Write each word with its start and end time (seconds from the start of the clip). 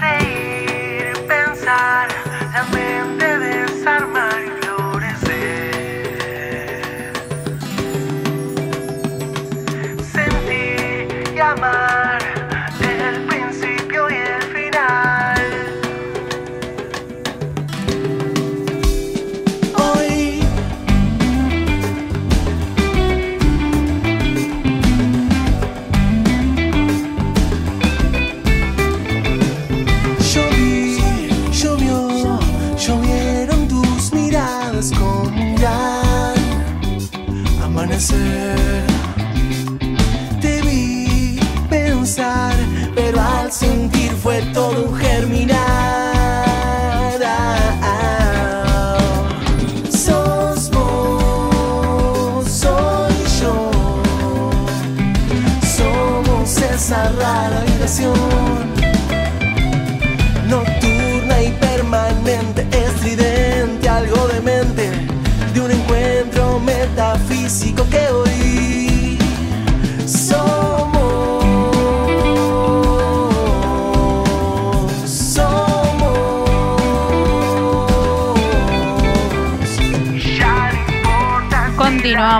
Reír, 0.00 1.12
pensar, 1.26 2.08
la 2.52 2.64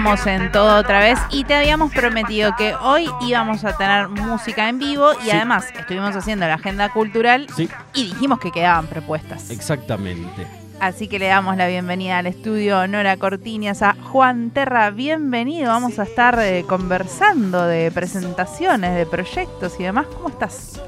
Continuamos 0.07 0.27
en 0.45 0.53
todo 0.53 0.77
otra 0.79 1.01
vez 1.01 1.19
y 1.31 1.43
te 1.43 1.53
habíamos 1.57 1.93
prometido 1.93 2.55
que 2.57 2.75
hoy 2.77 3.11
íbamos 3.23 3.65
a 3.65 3.77
tener 3.77 4.09
música 4.09 4.69
en 4.69 4.79
vivo 4.79 5.11
y 5.21 5.25
Sí. 5.25 5.31
además 5.33 5.67
estuvimos 5.77 6.15
haciendo 6.15 6.47
la 6.47 6.55
agenda 6.55 6.93
cultural 6.93 7.49
Sí, 7.57 7.69
y 7.93 8.05
dijimos 8.05 8.39
que 8.39 8.53
quedaban 8.53 8.87
propuestas. 8.87 9.51
exactamente. 9.51 10.47
Así 10.79 11.09
que 11.09 11.19
le 11.19 11.27
damos 11.27 11.57
la 11.57 11.67
bienvenida 11.67 12.19
al 12.19 12.29
estudio 12.29 12.87
Nora 12.87 13.17
Cortinias 13.17 13.83
a 13.83 13.97
Juan 14.01 14.51
Terra. 14.51 14.91
Bienvenido, 14.91 15.71
vamos 15.71 15.99
a 15.99 16.05
estar 16.05 16.39
eh, 16.39 16.65
conversando 16.69 17.65
de 17.67 17.91
presentaciones, 17.91 18.95
de 18.95 19.07
proyectos 19.07 19.75
y 19.81 19.83
demás. 19.83 20.07
¿Cómo 20.15 20.29
estás? 20.29 20.81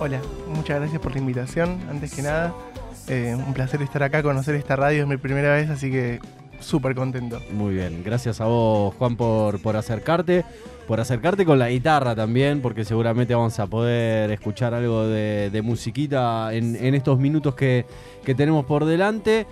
Hola, 0.00 0.20
muchas 0.54 0.80
gracias 0.80 1.00
por 1.00 1.12
la 1.12 1.18
invitación. 1.18 1.80
Antes 1.88 2.12
que 2.14 2.20
nada, 2.20 2.52
eh, 3.08 3.34
un 3.34 3.54
placer 3.54 3.80
estar 3.80 4.02
acá, 4.02 4.22
conocer 4.22 4.54
esta 4.54 4.76
radio, 4.76 5.00
es 5.04 5.08
mi 5.08 5.16
primera 5.16 5.54
vez, 5.54 5.70
así 5.70 5.90
que 5.90 6.20
súper 6.64 6.94
contento. 6.94 7.40
Muy 7.52 7.74
bien. 7.74 8.02
Gracias 8.04 8.40
a 8.40 8.46
vos, 8.46 8.94
Juan, 8.94 9.16
por, 9.16 9.60
por 9.60 9.76
acercarte. 9.76 10.44
Por 10.86 11.00
acercarte 11.00 11.46
con 11.46 11.58
la 11.58 11.70
guitarra 11.70 12.14
también, 12.14 12.60
porque 12.60 12.84
seguramente 12.84 13.34
vamos 13.34 13.58
a 13.58 13.66
poder 13.66 14.30
escuchar 14.30 14.74
algo 14.74 15.06
de, 15.06 15.60
musiquita 15.64 16.52
en, 16.52 16.76
en 16.76 16.94
estos 16.94 17.18
minutos 17.18 17.54
que, 17.54 17.86
que 18.22 18.34
tenemos 18.34 18.66
por 18.66 18.84
delante. 18.84 19.46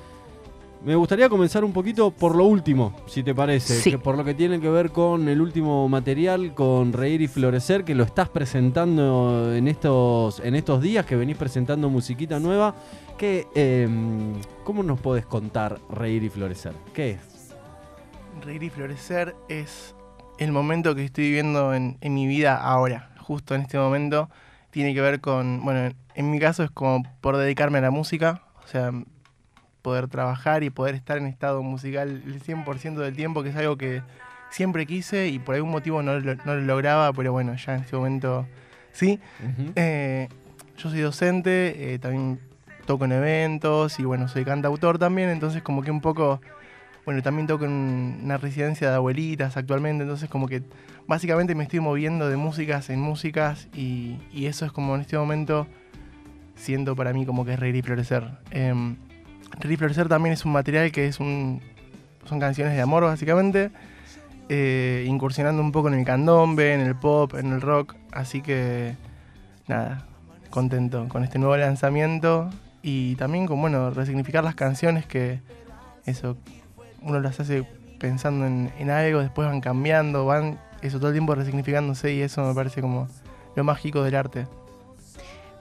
Me 0.84 0.96
gustaría 0.96 1.28
comenzar 1.28 1.64
un 1.64 1.72
poquito 1.72 2.10
por 2.10 2.34
lo 2.34 2.44
último, 2.46 2.92
si 3.06 3.22
te 3.22 3.34
parece, 3.34 3.74
Sí. 3.80 3.90
que 3.92 3.98
por 3.98 4.16
lo 4.16 4.24
que 4.24 4.34
tiene 4.34 4.60
que 4.60 4.68
ver 4.68 4.90
con 4.90 5.28
el 5.28 5.40
último 5.40 5.88
material, 5.88 6.54
con 6.54 6.92
Reír 6.92 7.22
y 7.22 7.28
Florecer, 7.28 7.84
que 7.84 7.94
lo 7.94 8.02
estás 8.02 8.28
presentando 8.28 9.54
en 9.54 9.68
estos, 9.68 10.40
en 10.40 10.56
estos 10.56 10.82
días, 10.82 11.06
que 11.06 11.14
venís 11.14 11.36
presentando 11.36 11.88
musiquita 11.88 12.40
nueva. 12.40 12.74
Que, 13.16 13.46
em, 13.54 14.34
¿Cómo 14.64 14.82
nos 14.82 14.98
podés 15.00 15.24
contar 15.24 15.78
Reír 15.88 16.24
y 16.24 16.28
Florecer? 16.30 16.72
¿Qué 16.92 17.10
es? 17.12 17.54
Reír 18.44 18.64
y 18.64 18.70
florecer 18.70 19.36
es 19.48 19.94
el 20.38 20.50
momento 20.50 20.96
que 20.96 21.04
estoy 21.04 21.24
viviendo 21.24 21.74
en, 21.74 21.96
en 22.00 22.14
mi 22.14 22.26
vida 22.26 22.56
ahora, 22.56 23.10
justo 23.20 23.54
en 23.54 23.60
este 23.60 23.78
momento. 23.78 24.28
Tiene 24.70 24.94
que 24.94 25.00
ver 25.00 25.20
con, 25.20 25.64
bueno, 25.64 25.80
en, 25.86 25.94
en 26.16 26.30
mi 26.32 26.40
caso 26.40 26.64
es 26.64 26.70
como 26.72 27.04
por 27.20 27.36
dedicarme 27.36 27.78
a 27.78 27.82
la 27.82 27.90
música, 27.92 28.42
o 28.64 28.66
sea, 28.66 28.90
poder 29.82 30.08
trabajar 30.08 30.62
y 30.62 30.70
poder 30.70 30.94
estar 30.94 31.18
en 31.18 31.26
estado 31.26 31.62
musical 31.62 32.22
el 32.24 32.42
100% 32.42 32.94
del 32.94 33.14
tiempo, 33.14 33.42
que 33.42 33.50
es 33.50 33.56
algo 33.56 33.76
que 33.76 34.02
siempre 34.50 34.86
quise 34.86 35.28
y 35.28 35.38
por 35.38 35.54
algún 35.54 35.70
motivo 35.70 36.02
no 36.02 36.18
lo, 36.18 36.34
no 36.36 36.54
lo 36.54 36.60
lograba, 36.60 37.12
pero 37.12 37.32
bueno, 37.32 37.54
ya 37.56 37.74
en 37.74 37.80
este 37.82 37.96
momento 37.96 38.46
sí. 38.92 39.18
Eh, 39.74 40.28
yo 40.78 40.90
soy 40.90 41.00
docente, 41.00 41.94
eh, 41.94 41.98
también 41.98 42.40
toco 42.86 43.04
en 43.04 43.12
eventos 43.12 43.98
y 43.98 44.04
bueno, 44.04 44.28
soy 44.28 44.44
cantautor 44.44 44.98
también, 44.98 45.30
entonces 45.30 45.62
como 45.62 45.82
que 45.82 45.90
un 45.90 46.00
poco, 46.00 46.40
bueno, 47.04 47.22
también 47.22 47.46
toco 47.46 47.64
en 47.64 48.20
una 48.22 48.38
residencia 48.38 48.88
de 48.88 48.96
abuelitas 48.96 49.56
actualmente, 49.56 50.02
entonces 50.02 50.28
como 50.28 50.48
que 50.48 50.62
básicamente 51.06 51.54
me 51.54 51.64
estoy 51.64 51.80
moviendo 51.80 52.28
de 52.28 52.36
músicas 52.36 52.90
en 52.90 53.00
músicas 53.00 53.68
y, 53.74 54.18
y 54.32 54.46
eso 54.46 54.64
es 54.66 54.72
como 54.72 54.94
en 54.94 55.02
este 55.02 55.16
momento 55.16 55.66
siento 56.54 56.94
para 56.94 57.12
mí 57.12 57.26
como 57.26 57.44
que 57.44 57.54
es 57.54 57.58
reír 57.58 57.76
y 57.76 57.82
florecer. 57.82 58.24
Eh, 58.50 58.74
reír 59.60 59.74
y 59.74 59.76
florecer 59.76 60.08
también 60.08 60.32
es 60.32 60.44
un 60.44 60.52
material 60.52 60.92
que 60.92 61.06
es 61.06 61.20
un, 61.20 61.60
son 62.24 62.40
canciones 62.40 62.74
de 62.74 62.82
amor 62.82 63.04
básicamente, 63.04 63.70
eh, 64.48 65.04
incursionando 65.06 65.62
un 65.62 65.72
poco 65.72 65.88
en 65.88 65.94
el 65.94 66.04
candombe, 66.04 66.74
en 66.74 66.80
el 66.80 66.94
pop, 66.96 67.34
en 67.34 67.52
el 67.52 67.60
rock, 67.60 67.94
así 68.10 68.42
que 68.42 68.96
nada, 69.68 70.06
contento 70.50 71.08
con 71.08 71.24
este 71.24 71.38
nuevo 71.38 71.56
lanzamiento 71.56 72.50
y 72.82 73.16
también 73.16 73.46
con, 73.46 73.60
bueno, 73.60 73.90
resignificar 73.90 74.44
las 74.44 74.54
canciones 74.54 75.06
que 75.06 75.40
eso, 76.06 76.36
uno 77.00 77.20
las 77.20 77.40
hace 77.40 77.66
pensando 77.98 78.46
en, 78.46 78.72
en 78.78 78.90
algo, 78.90 79.20
después 79.20 79.46
van 79.46 79.60
cambiando, 79.60 80.26
van 80.26 80.58
eso 80.82 80.98
todo 80.98 81.08
el 81.08 81.14
tiempo 81.14 81.34
resignificándose 81.34 82.12
y 82.12 82.22
eso 82.22 82.44
me 82.44 82.54
parece 82.54 82.80
como 82.80 83.08
lo 83.54 83.64
mágico 83.64 84.02
del 84.02 84.16
arte. 84.16 84.46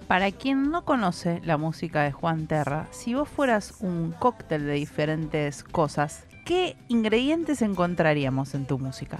Para 0.07 0.31
quien 0.31 0.71
no 0.71 0.83
conoce 0.83 1.39
la 1.45 1.57
música 1.57 2.03
de 2.03 2.11
Juan 2.11 2.47
Terra, 2.47 2.87
si 2.91 3.13
vos 3.13 3.29
fueras 3.29 3.75
un 3.79 4.11
cóctel 4.17 4.65
de 4.65 4.73
diferentes 4.73 5.63
cosas, 5.63 6.25
¿qué 6.45 6.75
ingredientes 6.89 7.61
encontraríamos 7.61 8.53
en 8.55 8.65
tu 8.65 8.77
música? 8.77 9.19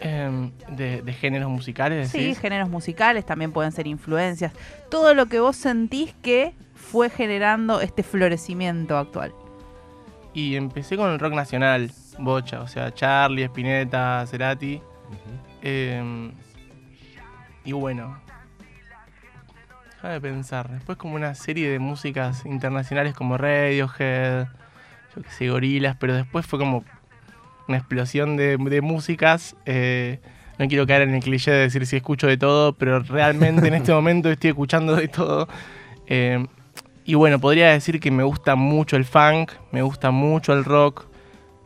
Em, 0.00 0.52
de, 0.76 1.00
de 1.00 1.12
géneros 1.14 1.48
musicales, 1.50 2.10
Sí, 2.10 2.18
decís? 2.18 2.38
géneros 2.38 2.68
musicales, 2.68 3.24
también 3.24 3.52
pueden 3.52 3.72
ser 3.72 3.86
influencias. 3.86 4.52
Todo 4.90 5.14
lo 5.14 5.26
que 5.26 5.40
vos 5.40 5.56
sentís 5.56 6.12
que 6.20 6.52
fue 6.74 7.08
generando 7.08 7.80
este 7.80 8.02
florecimiento 8.02 8.98
actual. 8.98 9.32
Y 10.34 10.56
empecé 10.56 10.98
con 10.98 11.10
el 11.10 11.18
rock 11.18 11.32
nacional, 11.32 11.90
bocha, 12.18 12.60
o 12.60 12.68
sea, 12.68 12.92
Charlie, 12.92 13.44
Spinetta, 13.44 14.26
Cerati. 14.26 14.82
Eh, 15.62 16.30
y 17.64 17.72
bueno, 17.72 18.18
de 20.08 20.20
pensar. 20.20 20.70
Después 20.70 20.98
como 20.98 21.14
una 21.14 21.34
serie 21.34 21.70
de 21.70 21.78
músicas 21.78 22.44
internacionales 22.46 23.14
como 23.14 23.36
Radiohead, 23.36 24.46
yo 25.14 25.22
que 25.22 25.30
sé, 25.30 25.48
Gorilas, 25.48 25.96
pero 25.98 26.14
después 26.14 26.46
fue 26.46 26.58
como 26.58 26.84
una 27.68 27.78
explosión 27.78 28.36
de, 28.36 28.56
de 28.56 28.80
músicas. 28.80 29.56
eh, 29.66 30.20
no 30.58 30.68
quiero 30.68 30.86
caer 30.86 31.02
en 31.02 31.14
el 31.14 31.22
cliché 31.22 31.50
de 31.50 31.58
decir 31.58 31.86
si 31.86 31.96
escucho 31.96 32.26
de 32.26 32.38
todo, 32.38 32.72
pero 32.72 33.00
realmente 33.00 33.68
en 33.68 33.74
este 33.74 33.92
momento 33.94 34.30
estoy 34.30 34.50
escuchando 34.50 34.96
de 34.96 35.08
todo. 35.08 35.48
Eh, 36.06 36.46
y 37.04 37.14
bueno, 37.14 37.38
podría 37.38 37.70
decir 37.70 38.00
que 38.00 38.10
me 38.10 38.22
gusta 38.22 38.56
mucho 38.56 38.96
el 38.96 39.04
funk, 39.04 39.52
me 39.70 39.82
gusta 39.82 40.10
mucho 40.10 40.52
el 40.54 40.64
rock, 40.64 41.04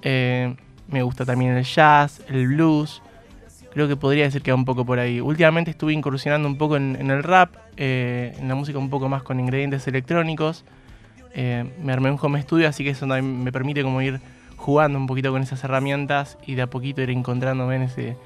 eh, 0.03 0.55
me 0.89 1.03
gusta 1.03 1.25
también 1.25 1.57
el 1.57 1.65
jazz, 1.65 2.21
el 2.29 2.49
blues. 2.49 3.01
Creo 3.73 3.87
que 3.87 3.97
podría 3.97 4.25
decir 4.25 4.43
que 4.43 4.51
va 4.51 4.57
un 4.57 4.65
poco 4.65 4.85
por 4.85 4.99
ahí. 4.99 5.21
Últimamente 5.21 5.71
estuve 5.71 5.93
incursionando 5.93 6.49
un 6.49 6.59
poco 6.59 6.77
en, 6.77 6.97
en 6.99 7.11
el 7.11 7.23
rap, 7.23 7.55
eh, 7.77 8.35
en 8.39 8.49
la 8.49 8.55
música 8.55 8.79
un 8.79 8.91
poco 8.91 9.09
más 9.09 9.23
con 9.23 9.39
ingredientes 9.39 9.87
electrónicos. 9.87 10.65
Eh, 11.35 11.65
me 11.81 11.93
armé 11.93 12.11
un 12.11 12.19
home 12.21 12.43
studio, 12.43 12.69
así 12.69 12.83
que 12.83 12.91
eso 12.91 13.07
también 13.07 13.45
me 13.45 13.53
permite 13.53 13.83
como 13.83 14.03
ir 14.03 14.21
jugando 14.57 14.99
un 14.99 15.07
poquito 15.07 15.31
con 15.31 15.43
esas 15.43 15.63
herramientas 15.65 16.37
y 16.47 16.55
de 16.55 16.63
a 16.63 16.67
poquito 16.67 17.01
ir 17.01 17.11
encontrándome 17.11 17.77
en 17.77 17.83
ese, 17.83 18.17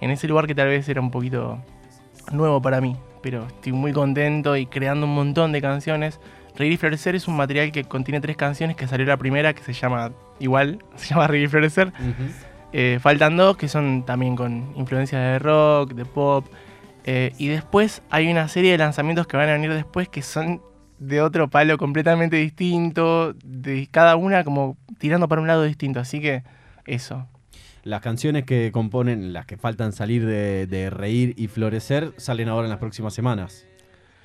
en 0.00 0.10
ese 0.10 0.28
lugar 0.28 0.46
que 0.46 0.54
tal 0.54 0.68
vez 0.68 0.88
era 0.88 1.00
un 1.00 1.10
poquito 1.10 1.58
nuevo 2.30 2.62
para 2.62 2.80
mí. 2.80 2.96
Pero 3.22 3.46
estoy 3.46 3.72
muy 3.72 3.92
contento 3.92 4.56
y 4.56 4.66
creando 4.66 5.06
un 5.06 5.14
montón 5.14 5.52
de 5.52 5.60
canciones. 5.60 6.20
Reír 6.56 6.72
y 6.72 6.76
Florecer 6.76 7.14
es 7.14 7.28
un 7.28 7.36
material 7.36 7.72
que 7.72 7.84
contiene 7.84 8.20
tres 8.20 8.36
canciones, 8.36 8.76
que 8.76 8.86
salió 8.86 9.06
la 9.06 9.16
primera, 9.16 9.54
que 9.54 9.62
se 9.62 9.72
llama 9.72 10.12
igual, 10.38 10.78
se 10.96 11.08
llama 11.08 11.26
Reír 11.26 11.44
y 11.44 11.48
Florecer. 11.48 11.88
Ujú. 11.88 12.51
Eh, 12.72 12.98
faltan 13.00 13.36
dos 13.36 13.56
que 13.56 13.68
son 13.68 14.04
también 14.04 14.34
con 14.34 14.72
influencias 14.76 15.20
de 15.20 15.38
rock, 15.38 15.92
de 15.94 16.04
pop. 16.04 16.46
Eh, 17.04 17.32
y 17.38 17.48
después 17.48 18.02
hay 18.10 18.30
una 18.30 18.48
serie 18.48 18.72
de 18.72 18.78
lanzamientos 18.78 19.26
que 19.26 19.36
van 19.36 19.48
a 19.48 19.52
venir 19.52 19.72
después 19.72 20.08
que 20.08 20.22
son 20.22 20.62
de 20.98 21.20
otro 21.20 21.50
palo 21.50 21.76
completamente 21.78 22.36
distinto, 22.36 23.34
de 23.44 23.88
cada 23.90 24.14
una 24.16 24.44
como 24.44 24.76
tirando 24.98 25.28
para 25.28 25.40
un 25.40 25.48
lado 25.48 25.64
distinto. 25.64 26.00
Así 26.00 26.20
que 26.20 26.44
eso. 26.86 27.26
Las 27.82 28.00
canciones 28.00 28.44
que 28.44 28.70
componen, 28.70 29.32
las 29.32 29.44
que 29.44 29.56
faltan 29.56 29.92
salir 29.92 30.24
de, 30.24 30.68
de 30.68 30.88
Reír 30.88 31.34
y 31.36 31.48
Florecer, 31.48 32.12
salen 32.16 32.48
ahora 32.48 32.66
en 32.66 32.70
las 32.70 32.78
próximas 32.78 33.12
semanas. 33.12 33.66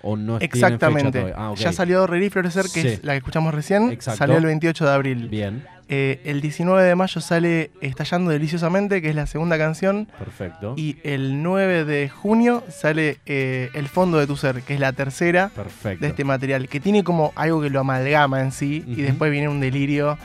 ¿O 0.10 0.16
no 0.16 0.40
fecha 0.40 0.46
Exactamente. 0.46 1.34
Ah. 1.36 1.54
Ya 1.58 1.74
salió 1.74 2.06
y 2.16 2.30
Florecer, 2.30 2.66
que 2.74 2.82
Sí. 2.82 2.88
es 2.88 3.04
la 3.04 3.14
que 3.14 3.18
escuchamos 3.18 3.54
recién. 3.54 3.92
Exacto. 3.92 4.20
Salió 4.20 4.38
el 4.38 4.46
28 4.46 4.86
de 4.86 4.92
abril. 4.92 5.28
Bien, 5.30 5.64
Eh, 5.90 6.20
el 6.26 6.42
19 6.42 6.84
de 6.84 6.96
mayo 6.96 7.22
sale 7.22 7.72
Estallando 7.80 8.32
Deliciosamente, 8.32 9.02
que 9.02 9.10
es 9.10 9.16
la 9.16 9.26
segunda 9.26 9.58
canción. 9.58 10.08
perfecto. 10.20 10.74
Y 10.76 10.98
el 11.04 11.42
9 11.44 11.86
de 11.86 12.10
junio 12.10 12.64
sale 12.70 13.20
eh, 13.26 13.70
El 13.74 13.88
Fondo 13.88 14.18
de 14.18 14.28
tu 14.28 14.36
Ser, 14.36 14.64
que 14.64 14.74
es 14.74 14.80
la 14.82 14.92
tercera 14.92 15.50
perfecto. 15.56 16.02
de 16.04 16.10
este 16.10 16.24
material, 16.26 16.68
que 16.68 16.80
tiene 16.82 17.06
como 17.06 17.32
algo 17.36 17.62
que 17.62 17.70
lo 17.70 17.80
amalgama 17.80 18.42
en 18.42 18.52
sí. 18.52 18.84
Y 18.88 19.02
después 19.02 19.32
viene 19.32 19.48
un 19.48 19.60
delirio. 19.62 20.18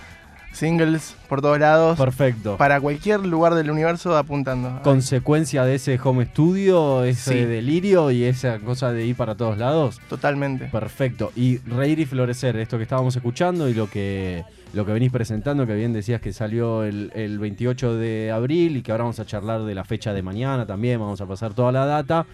Singles 0.53 1.17
por 1.29 1.41
todos 1.41 1.59
lados. 1.59 1.99
Perfecto. 1.99 2.57
Para 2.57 2.81
cualquier 2.81 3.21
lugar 3.27 3.55
del 3.55 3.71
universo 3.71 4.17
apuntando. 4.17 4.81
Consecuencia 4.83 5.65
de 5.65 5.77
ese 5.77 5.99
home 6.03 6.27
studio, 6.27 7.05
ese 7.05 7.33
Sí. 7.33 7.45
delirio 7.47 8.11
y 8.11 8.25
esa 8.25 8.59
cosa 8.59 8.93
de 8.93 9.07
ir 9.07 9.17
para 9.17 9.35
todos 9.35 9.57
lados. 9.59 10.01
Totalmente. 10.09 10.67
Perfecto. 10.67 11.33
Y 11.35 11.59
reír 11.59 11.99
y 12.01 12.05
florecer, 12.05 12.57
esto 12.57 12.77
que 12.77 12.83
estábamos 12.85 13.17
escuchando 13.17 13.69
y 13.69 13.75
lo 13.75 13.89
que, 13.89 14.45
lo 14.75 14.85
que 14.85 14.93
venís 14.93 15.11
presentando, 15.11 15.67
que 15.67 15.75
bien 15.75 15.93
decías 15.93 16.21
que 16.21 16.33
salió 16.33 16.85
el, 16.85 17.11
el 17.15 17.39
28 17.39 17.97
de 17.97 18.31
abril 18.31 18.77
y 18.77 18.83
que 18.83 18.93
ahora 18.93 19.05
vamos 19.05 19.21
a 19.21 19.27
charlar 19.27 19.63
de 19.63 19.75
la 19.75 19.85
fecha 19.85 20.13
de 20.13 20.23
mañana 20.23 20.67
también, 20.67 21.01
vamos 21.01 21.21
a 21.21 21.27
pasar 21.27 21.55
toda 21.55 21.73
la 21.73 21.87
data. 21.87 22.27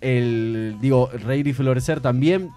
El, 0.00 0.76
digo, 0.80 1.10
reír 1.12 1.46
y 1.46 1.52
florecer 1.52 2.00
también, 2.00 2.50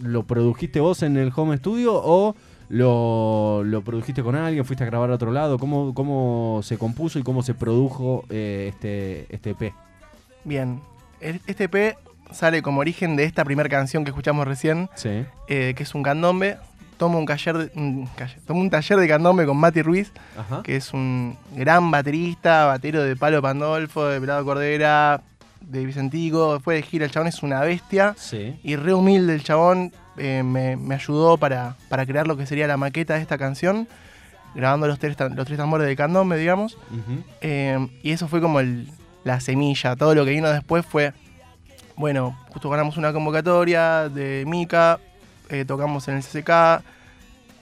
¿lo 0.00 0.22
produjiste 0.22 0.78
vos 0.78 1.02
en 1.02 1.16
el 1.16 1.32
home 1.34 1.56
studio 1.56 1.92
o 1.94 2.36
lo, 2.68 3.62
lo 3.64 3.82
produjiste 3.82 4.22
con 4.22 4.34
alguien? 4.36 4.64
¿Fuiste 4.64 4.84
a 4.84 4.86
grabar 4.86 5.10
a 5.10 5.14
otro 5.14 5.30
lado? 5.32 5.58
¿Cómo, 5.58 5.94
cómo 5.94 6.60
se 6.62 6.78
compuso 6.78 7.18
y 7.18 7.22
cómo 7.22 7.42
se 7.42 7.54
produjo 7.54 8.24
eh, 8.30 8.66
este, 8.72 9.26
este 9.34 9.50
EP? 9.50 9.72
Bien. 10.44 10.80
Este 11.20 11.64
EP 11.64 11.96
sale 12.32 12.62
como 12.62 12.80
origen 12.80 13.16
de 13.16 13.24
esta 13.24 13.44
primera 13.44 13.68
canción 13.68 14.04
que 14.04 14.10
escuchamos 14.10 14.46
recién, 14.46 14.88
Sí. 14.94 15.24
eh, 15.48 15.74
que 15.76 15.82
es 15.82 15.94
un 15.94 16.02
candombe. 16.02 16.58
Tomo 16.98 17.18
un, 17.18 17.26
taller 17.26 17.58
de, 17.58 17.70
un, 17.78 18.08
tomo 18.46 18.60
un 18.60 18.70
taller 18.70 18.98
de 18.98 19.06
candombe 19.06 19.44
con 19.44 19.58
Mati 19.58 19.82
Ruiz, 19.82 20.10
Ajá. 20.38 20.62
que 20.62 20.76
es 20.76 20.94
un 20.94 21.36
gran 21.54 21.90
baterista, 21.90 22.64
batero 22.64 23.02
de 23.02 23.14
Palo 23.16 23.42
Pandolfo, 23.42 24.06
de 24.06 24.18
Pelado 24.18 24.42
Cordera, 24.46 25.20
de 25.60 25.84
Vicentico. 25.84 26.58
Fue 26.60 26.76
de 26.76 26.82
gira, 26.82 27.04
el 27.04 27.10
chabón 27.10 27.28
es 27.28 27.42
una 27.42 27.60
bestia. 27.60 28.14
Sí. 28.16 28.58
Y 28.62 28.76
re 28.76 28.94
humilde 28.94 29.34
el 29.34 29.42
chabón, 29.44 29.92
eh, 30.18 30.42
me, 30.42 30.76
me 30.76 30.94
ayudó 30.94 31.36
para, 31.36 31.76
para 31.88 32.06
crear 32.06 32.26
lo 32.26 32.36
que 32.36 32.46
sería 32.46 32.66
la 32.66 32.76
maqueta 32.76 33.14
de 33.14 33.20
esta 33.22 33.38
canción, 33.38 33.86
grabando 34.54 34.86
los 34.86 34.98
tres, 34.98 35.16
los 35.34 35.46
tres 35.46 35.58
tambores 35.58 35.86
de 35.86 35.96
candombe, 35.96 36.36
digamos. 36.38 36.78
Eh, 37.40 37.88
y 38.02 38.10
eso 38.12 38.28
fue 38.28 38.40
como 38.40 38.60
el- 38.60 38.88
la 39.24 39.40
semilla. 39.40 39.96
Todo 39.96 40.14
lo 40.14 40.24
que 40.24 40.30
vino 40.30 40.48
después 40.50 40.86
fue, 40.86 41.12
bueno, 41.96 42.38
justo 42.50 42.68
ganamos 42.70 42.96
una 42.96 43.12
convocatoria 43.12 44.08
de 44.08 44.44
Mika, 44.46 44.98
eh, 45.48 45.64
tocamos 45.64 46.06
en 46.08 46.16
el 46.16 46.22
CCK, 46.22 46.82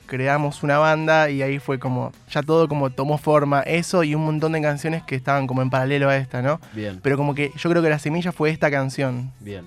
creamos 0.06 0.62
una 0.62 0.78
banda 0.78 1.30
y 1.30 1.40
ahí 1.42 1.58
fue 1.58 1.78
como, 1.78 2.12
ya 2.30 2.42
todo 2.42 2.68
como 2.68 2.90
tomó 2.90 3.16
forma. 3.18 3.62
Eso 3.62 4.04
y 4.04 4.14
un 4.14 4.24
montón 4.26 4.52
de 4.52 4.60
canciones 4.60 5.02
que 5.02 5.14
estaban 5.16 5.46
como 5.46 5.62
en 5.62 5.70
paralelo 5.70 6.08
a 6.10 6.16
esta, 6.16 6.42
¿no? 6.42 6.60
Bien. 6.74 7.00
Pero 7.02 7.16
como 7.16 7.34
que 7.34 7.50
yo 7.56 7.70
creo 7.70 7.82
que 7.82 7.88
la 7.88 7.98
semilla 7.98 8.30
fue 8.32 8.50
esta 8.50 8.70
canción. 8.70 9.32
Bien. 9.40 9.64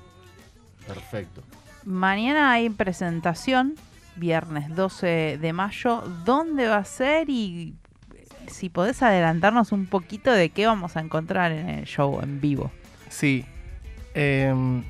Perfecto. 0.88 1.42
Mañana 1.88 2.52
hay 2.52 2.70
presentación, 2.70 3.76
viernes 4.18 4.76
12 4.76 5.38
de 5.40 5.54
mayo. 5.54 6.04
¿Dónde 6.26 6.68
va 6.68 6.76
a 6.76 6.84
ser? 6.84 7.30
Y 7.30 7.76
si 8.48 8.68
podés 8.68 9.02
adelantarnos 9.02 9.72
un 9.72 9.86
poquito 9.86 10.34
de 10.34 10.50
qué 10.50 10.68
vamos 10.68 10.98
a 10.98 11.00
encontrar 11.00 11.54
en 11.54 11.70
el 11.70 11.86
show 11.86 12.20
en 12.22 12.42
vivo. 12.42 12.72
Sí. 13.08 13.46
Em, 14.16 14.84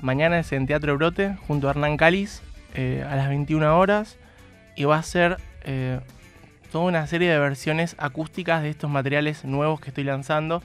mañana 0.00 0.38
es 0.38 0.52
en 0.52 0.68
Teatro 0.68 0.96
Brote, 0.96 1.34
junto 1.48 1.66
a 1.66 1.70
Hernán 1.72 1.96
Cáliz, 1.96 2.40
eh, 2.74 3.04
a 3.04 3.16
las 3.16 3.28
21 3.28 3.76
horas. 3.76 4.16
Y 4.76 4.84
va 4.84 4.98
a 4.98 5.02
ser 5.02 5.38
eh, 5.64 5.98
toda 6.70 6.84
una 6.84 7.04
serie 7.08 7.28
de 7.28 7.40
versiones 7.40 7.96
acústicas 7.98 8.62
de 8.62 8.68
estos 8.70 8.88
materiales 8.88 9.44
nuevos 9.44 9.80
que 9.80 9.88
estoy 9.88 10.04
lanzando. 10.04 10.62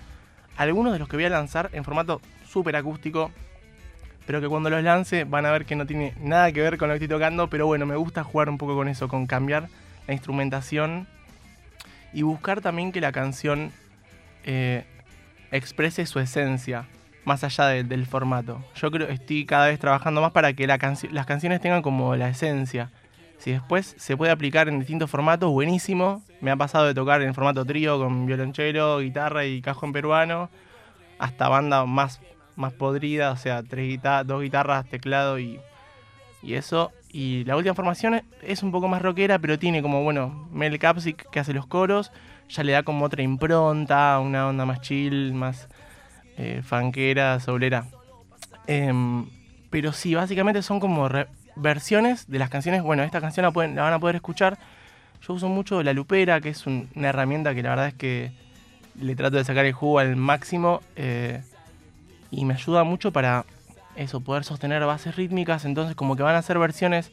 Algunos 0.56 0.94
de 0.94 1.00
los 1.00 1.10
que 1.10 1.18
voy 1.18 1.26
a 1.26 1.30
lanzar 1.32 1.72
en 1.74 1.84
formato 1.84 2.22
súper 2.48 2.76
acústico, 2.76 3.32
pero 4.32 4.40
que 4.40 4.48
cuando 4.48 4.70
los 4.70 4.82
lance 4.82 5.26
van 5.26 5.46
a 5.46 5.52
ver 5.52 5.66
que 5.66 5.76
no 5.76 5.86
tiene 5.86 6.14
nada 6.18 6.54
que 6.54 6.62
ver 6.62 6.78
con 6.78 6.88
lo 6.88 6.94
que 6.94 7.04
estoy 7.04 7.10
tocando. 7.18 7.50
Pero 7.50 7.68
bueno, 7.68 7.86
me 7.86 7.98
gusta 7.98 8.24
jugar 8.24 8.48
un 8.48 8.58
poco 8.58 8.76
con 8.78 8.88
eso, 8.88 9.10
con 9.10 9.28
cambiar 9.28 9.68
la 10.08 10.14
instrumentación 10.14 11.06
y 12.14 12.22
buscar 12.22 12.62
también 12.62 12.94
que 12.94 13.02
la 13.02 13.12
canción 13.12 13.74
eh, 14.46 14.86
exprese 15.52 16.06
su 16.06 16.20
esencia 16.22 16.86
más 17.26 17.44
allá 17.44 17.66
de- 17.66 17.84
del 17.84 18.06
formato. 18.06 18.64
Yo 18.76 18.90
creo 18.90 19.10
estoy 19.10 19.46
cada 19.46 19.68
vez 19.68 19.80
trabajando 19.80 20.22
más 20.22 20.32
para 20.32 20.54
que 20.54 20.66
las 20.66 20.80
canciones 21.26 21.60
tengan 21.60 21.82
como 21.82 22.16
la 22.16 22.30
esencia. 22.30 22.90
Si 23.38 23.52
después 23.52 23.96
se 23.98 24.16
puede 24.16 24.32
aplicar 24.32 24.70
en 24.70 24.80
distintos 24.80 25.10
formatos, 25.10 25.52
buenísimo. 25.52 26.24
Me 26.40 26.52
ha 26.52 26.56
pasado 26.56 26.86
de 26.86 26.94
tocar 26.94 27.22
en 27.22 27.34
formato 27.34 27.66
trío 27.66 28.00
con 28.00 28.26
violonchelo, 28.28 29.00
guitarra 29.00 29.44
y 29.44 29.62
cajón 29.62 29.92
peruano, 29.92 30.50
hasta 31.20 31.50
banda 31.50 31.86
más, 31.86 32.22
más 32.56 32.74
podrida, 32.74 33.32
o 33.32 33.38
sea, 33.38 33.64
tres 33.64 33.88
guita- 33.88 34.24
dos 34.24 34.42
guitarras, 34.42 34.86
teclado 34.90 35.40
y, 35.40 35.60
y 36.44 36.54
eso. 36.56 36.92
Y 37.12 37.44
la 37.46 37.56
última 37.58 37.76
formación 37.76 38.22
es- 38.42 38.64
un 38.64 38.72
poco 38.72 38.88
más 38.88 39.02
rockera, 39.02 39.40
pero 39.40 39.60
tiene 39.60 39.82
como, 39.82 40.04
bueno, 40.04 40.48
Mel 40.52 40.78
Capsic 40.80 41.30
que 41.30 41.40
hace 41.40 41.54
los 41.54 41.68
coros, 41.68 42.12
ya 42.50 42.64
le 42.64 42.72
da 42.74 42.84
como 42.84 43.06
otra 43.06 43.22
impronta, 43.24 44.20
una 44.20 44.48
onda 44.48 44.66
más 44.66 44.82
chill, 44.82 45.34
más 45.34 45.68
eh, 46.38 46.62
funkera, 46.64 47.40
soulera. 47.40 47.86
Em, 48.68 49.26
pero 49.70 49.92
sí, 49.92 50.16
básicamente 50.16 50.62
son 50.62 50.80
como 50.80 51.10
versiones 51.56 52.28
de 52.30 52.40
las 52.40 52.50
canciones. 52.50 52.82
Bueno, 52.84 53.04
esta 53.04 53.22
canción 53.22 53.44
la, 53.44 53.50
van 53.52 53.94
a 53.94 54.00
poder 54.00 54.16
escuchar. 54.16 54.58
Yo 55.28 55.34
uso 55.34 55.50
mucho 55.50 55.84
la 55.84 55.94
lupera, 55.94 56.42
que 56.42 56.50
es 56.50 56.66
un- 56.66 56.90
una 56.96 57.10
herramienta 57.10 57.54
que 57.54 57.64
la 57.64 57.70
verdad 57.70 57.88
es 57.88 57.94
que 57.94 58.32
le 59.00 59.16
trato 59.16 59.38
de 59.38 59.44
sacar 59.44 59.66
el 59.66 59.74
jugo 59.74 60.00
al 60.00 60.16
máximo. 60.16 60.82
eh, 60.96 61.42
y 62.32 62.46
me 62.46 62.54
ayuda 62.54 62.84
mucho 62.84 63.12
para 63.12 63.46
eso, 63.96 64.22
poder 64.22 64.44
sostener 64.44 64.84
bases 64.86 65.16
rítmicas. 65.16 65.66
Entonces, 65.66 65.96
como 65.96 66.16
que 66.16 66.24
van 66.24 66.36
a 66.36 66.42
ser 66.42 66.58
versiones 66.58 67.12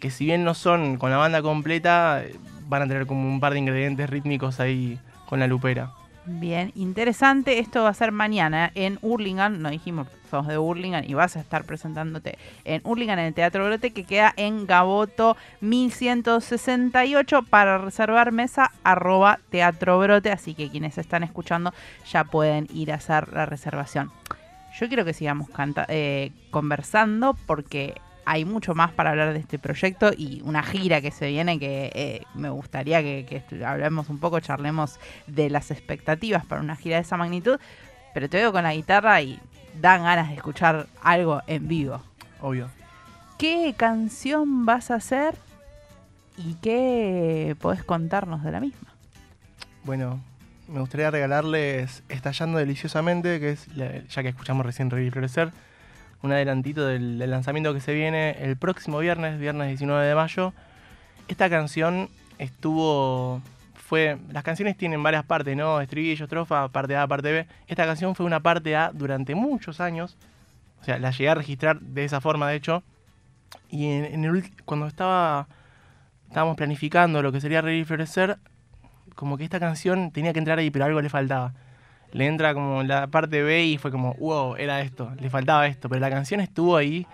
que, 0.00 0.10
si 0.10 0.24
bien 0.24 0.42
no 0.42 0.54
son 0.54 0.96
con 0.96 1.10
la 1.10 1.18
banda 1.18 1.42
completa, 1.42 2.24
eh, 2.24 2.34
van 2.66 2.82
a 2.82 2.88
tener 2.88 3.06
como 3.06 3.28
un 3.28 3.40
par 3.40 3.52
de 3.52 3.60
ingredientes 3.60 4.08
rítmicos 4.08 4.58
ahí 4.58 4.98
con 5.26 5.38
la 5.38 5.46
lupera. 5.46 5.92
Bien, 6.26 6.72
interesante. 6.74 7.58
Esto 7.58 7.84
va 7.84 7.90
a 7.90 7.94
ser 7.94 8.12
mañana 8.12 8.70
en 8.74 8.98
Hurlingham. 9.00 9.60
No 9.60 9.70
dijimos 9.70 10.08
somos 10.28 10.46
de 10.46 10.58
Hurlingham 10.58 11.04
y 11.06 11.14
vas 11.14 11.36
a 11.36 11.40
estar 11.40 11.64
presentándote 11.64 12.38
en 12.64 12.82
Hurlingham 12.84 13.18
en 13.18 13.26
el 13.26 13.34
Teatro 13.34 13.64
Brote 13.64 13.92
que 13.92 14.04
queda 14.04 14.32
en 14.36 14.66
Gaboto 14.66 15.36
1168 15.60 17.42
para 17.42 17.78
reservar 17.78 18.32
mesa 18.32 18.70
arroba 18.84 19.40
Teatro. 19.50 19.98
Así 20.32 20.54
que 20.54 20.70
quienes 20.70 20.98
están 20.98 21.22
escuchando 21.22 21.72
ya 22.10 22.24
pueden 22.24 22.68
ir 22.72 22.92
a 22.92 22.96
hacer 22.96 23.32
la 23.32 23.46
reservación. 23.46 24.10
Yo 24.78 24.88
quiero 24.88 25.04
que 25.04 25.14
sigamos 25.14 25.48
eh, 25.88 26.30
conversando 26.50 27.34
porque 27.46 27.94
hay 28.30 28.44
mucho 28.44 28.74
más 28.74 28.92
para 28.92 29.10
hablar 29.10 29.32
de 29.32 29.38
este 29.38 29.58
proyecto 29.58 30.10
y 30.14 30.42
una 30.44 30.62
gira 30.62 31.00
que 31.00 31.10
se 31.10 31.28
viene 31.28 31.58
que 31.58 31.90
eh, 31.94 32.22
me 32.34 32.50
gustaría 32.50 33.00
que, 33.02 33.42
hablemos 33.64 34.10
un 34.10 34.18
poco, 34.18 34.38
charlemos 34.40 35.00
de 35.26 35.48
las 35.48 35.70
expectativas 35.70 36.44
para 36.44 36.60
una 36.60 36.76
gira 36.76 36.96
de 36.96 37.02
esa 37.02 37.16
magnitud. 37.16 37.58
Pero 38.12 38.28
te 38.28 38.36
veo 38.36 38.52
con 38.52 38.64
la 38.64 38.74
guitarra 38.74 39.22
y 39.22 39.40
dan 39.80 40.02
ganas 40.02 40.28
de 40.28 40.34
escuchar 40.34 40.88
algo 41.02 41.40
en 41.46 41.68
vivo. 41.68 42.02
Obvio. 42.42 42.68
¿Qué 43.38 43.74
canción 43.74 44.66
vas 44.66 44.90
a 44.90 44.96
hacer 44.96 45.34
y 46.36 46.52
qué 46.60 47.56
podés 47.58 47.82
contarnos 47.82 48.44
de 48.44 48.52
la 48.52 48.60
misma? 48.60 48.90
Bueno, 49.84 50.20
me 50.68 50.80
gustaría 50.80 51.10
regalarles 51.10 52.02
Estallando 52.10 52.58
Deliciosamente, 52.58 53.40
que 53.40 53.52
es, 53.52 53.74
la- 53.74 54.02
ya 54.06 54.22
que 54.22 54.28
escuchamos 54.28 54.66
recién 54.66 54.88
y 54.88 55.10
Florecer, 55.10 55.50
un 56.22 56.32
adelantito 56.32 56.86
del, 56.86 57.18
lanzamiento 57.30 57.72
que 57.74 57.80
se 57.80 57.94
viene 57.94 58.36
el 58.40 58.56
próximo 58.56 58.98
viernes, 58.98 59.38
viernes 59.38 59.68
19 59.68 60.06
de 60.06 60.14
mayo. 60.14 60.52
Esta 61.28 61.48
canción 61.50 62.08
estuvo. 62.38 63.40
Fue, 63.74 64.18
las 64.30 64.44
canciones 64.44 64.76
tienen 64.76 65.02
varias 65.02 65.24
partes, 65.24 65.56
¿no? 65.56 65.80
Estribillo, 65.80 66.24
estrofa, 66.24 66.68
parte 66.68 66.94
A, 66.96 67.06
parte 67.06 67.32
B. 67.32 67.46
Esta 67.68 67.86
canción 67.86 68.14
fue 68.14 68.26
una 68.26 68.40
parte 68.40 68.76
A 68.76 68.90
durante 68.92 69.34
muchos 69.34 69.80
años. 69.80 70.16
O 70.80 70.84
sea, 70.84 70.98
la 70.98 71.10
llegué 71.10 71.30
a 71.30 71.34
registrar 71.34 71.80
de 71.80 72.04
esa 72.04 72.20
forma, 72.20 72.48
de 72.50 72.56
hecho. 72.56 72.82
Y 73.70 73.86
en, 73.86 74.24
el 74.24 74.50
cuando 74.64 74.86
estaba 74.86 75.48
estábamos 76.26 76.56
planificando 76.56 77.22
lo 77.22 77.32
que 77.32 77.40
sería 77.40 77.62
Reír 77.62 77.82
y 77.82 77.84
Florecer, 77.86 78.38
como 79.14 79.38
que 79.38 79.44
esta 79.44 79.58
canción 79.58 80.10
tenía 80.10 80.34
que 80.34 80.38
entrar 80.38 80.58
ahí, 80.58 80.70
pero 80.70 80.84
algo 80.84 81.00
le 81.00 81.08
faltaba. 81.08 81.54
Le 82.12 82.26
entra 82.26 82.54
como 82.54 82.82
la 82.82 83.06
parte 83.06 83.42
B 83.42 83.64
y 83.64 83.78
fue 83.78 83.90
como, 83.90 84.14
wow, 84.14 84.56
era 84.56 84.80
esto, 84.80 85.12
le 85.20 85.30
faltaba 85.30 85.66
esto. 85.66 85.88
Pero 85.88 86.00
la 86.00 86.10
canción 86.10 86.40
estuvo 86.40 86.76
ahí 86.76 87.06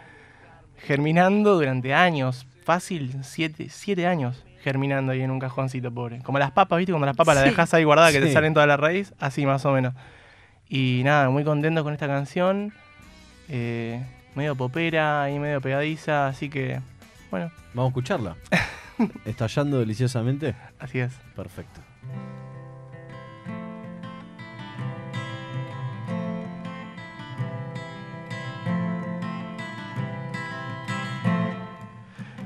germinando 0.79 1.55
durante 1.55 1.95
años, 1.95 2.47
fácil, 2.65 3.17
siete, 3.23 3.69
siete 3.71 4.07
años 4.07 4.45
germinando 4.63 5.13
ahí 5.13 5.21
en 5.21 5.31
un 5.31 5.39
cajoncito, 5.39 5.93
pobre. 5.93 6.21
Como 6.21 6.39
las 6.39 6.51
papas, 6.51 6.79
¿viste? 6.79 6.93
Cuando 6.93 7.05
las 7.07 7.17
papas 7.17 7.35
las 7.35 7.45
dejas 7.45 7.75
ahí 7.75 7.85
guardadas 7.85 8.13
que 8.13 8.21
te 8.21 8.33
salen 8.33 8.55
toda 8.55 8.67
la 8.67 8.79
raíz, 8.79 9.13
así 9.21 9.45
más 9.45 9.65
o 9.67 9.73
menos. 9.73 9.93
Y 10.71 11.03
nada, 11.05 11.29
muy 11.29 11.45
contento 11.45 11.85
con 11.85 11.93
esta 11.93 12.07
canción. 12.07 12.73
eh, 13.49 14.03
medio 14.35 14.57
popera 14.57 15.31
y 15.31 15.39
medio 15.39 15.61
pegadiza, 15.61 16.29
así 16.29 16.49
que, 16.49 16.81
bueno, 17.31 17.51
Vamos 17.75 17.89
a 17.89 17.91
escucharla. 17.91 18.37
Estallando 19.27 19.81
deliciosamente. 19.81 20.55
así 20.79 20.99
es. 21.01 21.13
Perfecto. 21.37 21.81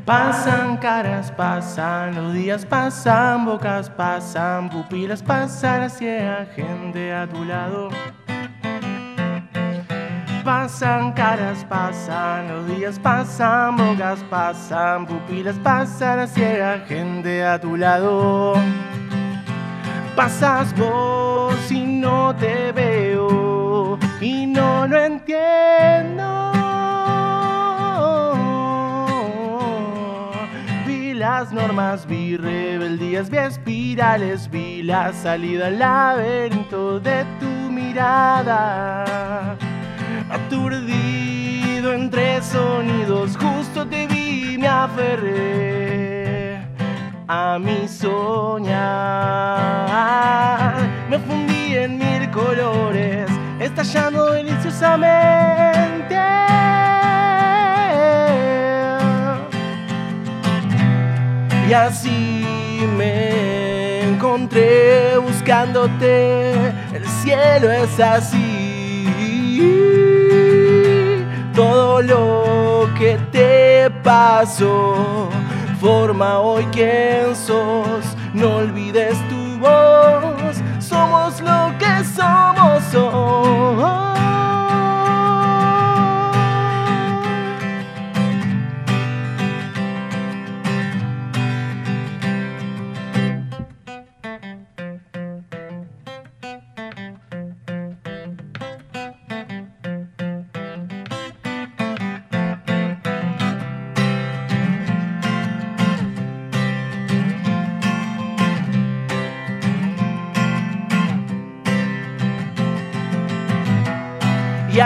Pasan 0.08 0.78
caras, 0.78 1.30
pasan 1.30 2.14
los 2.14 2.32
días, 2.32 2.64
pasan 2.64 3.44
bocas, 3.44 3.90
pasan 3.90 4.70
pupilas, 4.70 5.22
pasan 5.22 5.82
hacia 5.82 6.46
gente 6.56 7.12
a 7.12 7.26
tu 7.26 7.44
lado. 7.44 7.90
Pasan 10.42 11.12
caras, 11.12 11.62
pasan 11.68 12.48
los 12.48 12.66
días, 12.68 12.98
pasan 12.98 13.76
bocas, 13.76 14.20
pasan 14.30 15.04
pupilas, 15.04 15.56
pasan 15.56 16.20
hacia 16.20 16.78
gente 16.88 17.44
a 17.44 17.60
tu 17.60 17.76
lado. 17.76 18.54
Pasas 20.16 20.74
vos 20.74 21.70
y 21.70 21.84
no 21.84 22.34
te 22.34 22.72
veo 22.72 23.98
y 24.22 24.46
no 24.46 24.86
lo 24.86 25.04
entiendo. 25.04 26.57
Las 31.38 31.52
normas, 31.52 32.04
vi 32.04 32.36
rebeldías, 32.36 33.30
vi 33.30 33.38
espirales, 33.38 34.50
vi 34.50 34.82
la 34.82 35.12
salida 35.12 35.68
al 35.68 35.78
laberinto 35.78 36.98
de 36.98 37.24
tu 37.38 37.46
mirada. 37.70 39.56
Aturdido 40.28 41.92
entre 41.92 42.42
sonidos, 42.42 43.36
justo 43.36 43.86
te 43.86 44.08
vi, 44.08 44.58
me 44.58 44.66
aferré 44.66 46.60
a 47.28 47.56
mi 47.60 47.86
soñar. 47.86 48.74
Me 51.08 51.20
fundí 51.20 51.76
en 51.76 51.98
mil 51.98 52.28
colores, 52.32 53.30
estallando 53.60 54.32
deliciosamente. 54.32 56.18
Y 61.68 61.72
así 61.74 62.46
me 62.96 64.00
encontré 64.00 65.18
buscándote, 65.18 66.52
el 66.94 67.06
cielo 67.22 67.70
es 67.70 68.00
así. 68.00 69.06
Todo 71.54 72.00
lo 72.00 72.88
que 72.98 73.18
te 73.30 73.90
pasó 74.02 75.28
forma 75.78 76.38
hoy 76.38 76.66
quién 76.72 77.36
sos. 77.36 78.16
No 78.32 78.56
olvides 78.56 79.18
tu 79.28 79.58
voz, 79.58 80.56
somos 80.78 81.38
lo 81.42 81.74
que 81.78 82.02
somos 82.02 82.94
hoy. 82.94 84.17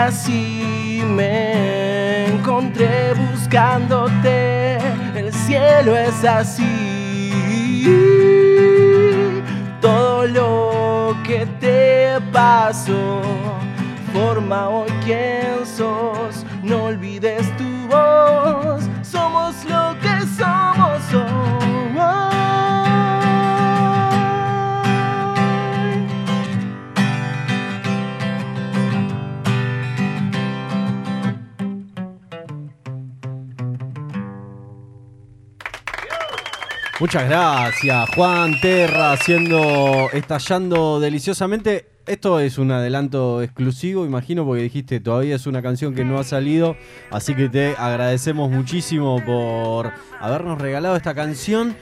Así 0.07 1.01
me 1.05 2.25
encontré 2.27 3.13
buscándote, 3.13 4.77
el 5.15 5.31
cielo 5.31 5.95
es 5.95 6.23
así. 6.25 7.81
Todo 9.79 10.27
lo 10.27 11.15
que 11.25 11.45
te 11.59 12.19
pasó 12.31 13.21
forma 14.13 14.69
hoy 14.69 14.91
quién 15.05 15.42
Muchas 37.03 37.27
gracias, 37.27 38.09
Juan 38.15 38.61
Terra, 38.61 39.11
haciendo, 39.11 40.07
estallando 40.13 41.01
deliciosamente. 41.01 41.85
Esto 42.07 42.39
es 42.39 42.57
un 42.57 42.71
adelanto 42.71 43.41
exclusivo, 43.41 44.05
imagino, 44.05 44.45
porque 44.45 44.63
dijiste 44.63 45.01
todavía 45.01 45.35
es 45.35 45.45
una 45.45 45.61
canción 45.61 45.93
que 45.95 46.05
no 46.05 46.17
ha 46.17 46.23
salido. 46.23 46.77
Así 47.11 47.35
que 47.35 47.49
te 47.49 47.75
agradecemos 47.77 48.49
muchísimo 48.49 49.21
por 49.25 49.91
habernos 50.21 50.61
regalado 50.61 50.95
esta 50.95 51.13
canción. 51.13 51.75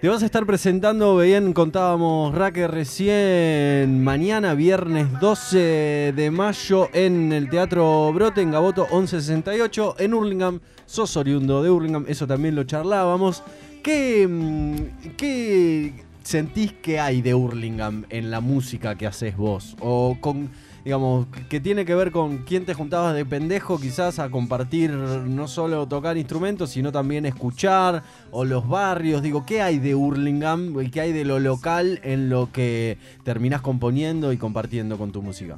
Te 0.00 0.08
vas 0.08 0.24
a 0.24 0.26
estar 0.26 0.44
presentando, 0.44 1.16
bien 1.18 1.52
contábamos 1.52 2.34
Raque 2.34 2.66
recién, 2.66 4.02
mañana 4.02 4.54
viernes 4.54 5.06
12 5.20 6.14
de 6.16 6.30
mayo 6.32 6.88
en 6.94 7.32
el 7.32 7.48
Teatro 7.48 8.12
Brote, 8.12 8.42
en 8.42 8.50
Gaboto 8.50 8.88
1168, 8.90 9.96
en 10.00 10.14
Hurlingham. 10.14 10.60
Sos 10.84 11.16
oriundo 11.16 11.62
de 11.62 11.70
Hurlingham, 11.70 12.06
eso 12.08 12.26
también 12.26 12.56
lo 12.56 12.64
charlábamos. 12.64 13.44
¿Qué, 13.82 14.26
mm, 14.28 15.14
qué 15.16 15.92
sentís 16.22 16.72
que 16.72 17.00
hay 17.00 17.22
de 17.22 17.34
Hurlingham 17.34 18.04
en 18.10 18.30
la 18.30 18.40
música 18.40 18.96
que 18.96 19.06
haces 19.06 19.36
vos? 19.36 19.76
O 19.80 20.16
con, 20.20 20.50
digamos, 20.84 21.26
que 21.48 21.60
tiene 21.60 21.84
que 21.84 21.94
ver 21.94 22.10
con 22.10 22.38
quién 22.38 22.64
te 22.64 22.74
juntabas 22.74 23.14
de 23.14 23.24
pendejo 23.24 23.78
quizás 23.80 24.18
a 24.18 24.30
compartir 24.30 24.90
no 24.90 25.48
solo 25.48 25.86
tocar 25.86 26.16
instrumentos, 26.16 26.70
sino 26.70 26.92
también 26.92 27.24
escuchar, 27.26 28.02
o 28.30 28.44
los 28.44 28.68
barrios, 28.68 29.22
digo, 29.22 29.46
¿qué 29.46 29.62
hay 29.62 29.78
de 29.78 29.94
Hurlingham 29.94 30.80
y 30.82 30.90
qué 30.90 31.00
hay 31.02 31.12
de 31.12 31.24
lo 31.24 31.38
local 31.38 32.00
en 32.02 32.28
lo 32.28 32.50
que 32.52 32.98
terminás 33.24 33.60
componiendo 33.62 34.32
y 34.32 34.36
compartiendo 34.36 34.98
con 34.98 35.12
tu 35.12 35.22
música? 35.22 35.56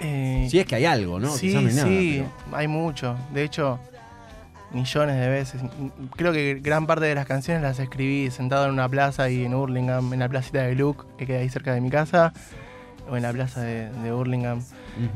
Eh, 0.00 0.46
Si 0.50 0.58
es 0.60 0.66
que 0.66 0.76
hay 0.76 0.84
algo, 0.84 1.18
¿no? 1.18 1.28
Sí, 1.34 1.48
Quizás 1.48 1.62
no 1.62 1.68
hay 1.68 1.74
nada, 1.74 1.88
sí, 1.88 2.22
pero- 2.44 2.56
hay 2.56 2.68
mucho. 2.68 3.16
De 3.34 3.42
hecho, 3.44 3.80
millones 4.72 5.16
de 5.16 5.28
veces. 5.28 5.62
Creo 6.16 6.32
que 6.32 6.60
gran 6.62 6.86
parte 6.86 7.06
de 7.06 7.14
las 7.14 7.26
canciones 7.26 7.62
las 7.62 7.78
escribí 7.78 8.30
sentado 8.30 8.66
en 8.66 8.72
una 8.72 8.88
plaza 8.88 9.24
ahí 9.24 9.44
en 9.44 9.54
Hurlingham, 9.54 10.12
en 10.12 10.18
la 10.18 10.28
placita 10.28 10.62
de 10.62 10.74
Luke, 10.74 11.04
que 11.16 11.26
queda 11.26 11.38
ahí 11.38 11.48
cerca 11.48 11.72
de 11.72 11.80
mi 11.80 11.90
casa, 11.90 12.32
o 13.10 13.16
en 13.16 13.22
la 13.22 13.32
plaza 13.32 13.62
de, 13.62 13.90
de 13.90 14.12
Hurlingham. 14.12 14.62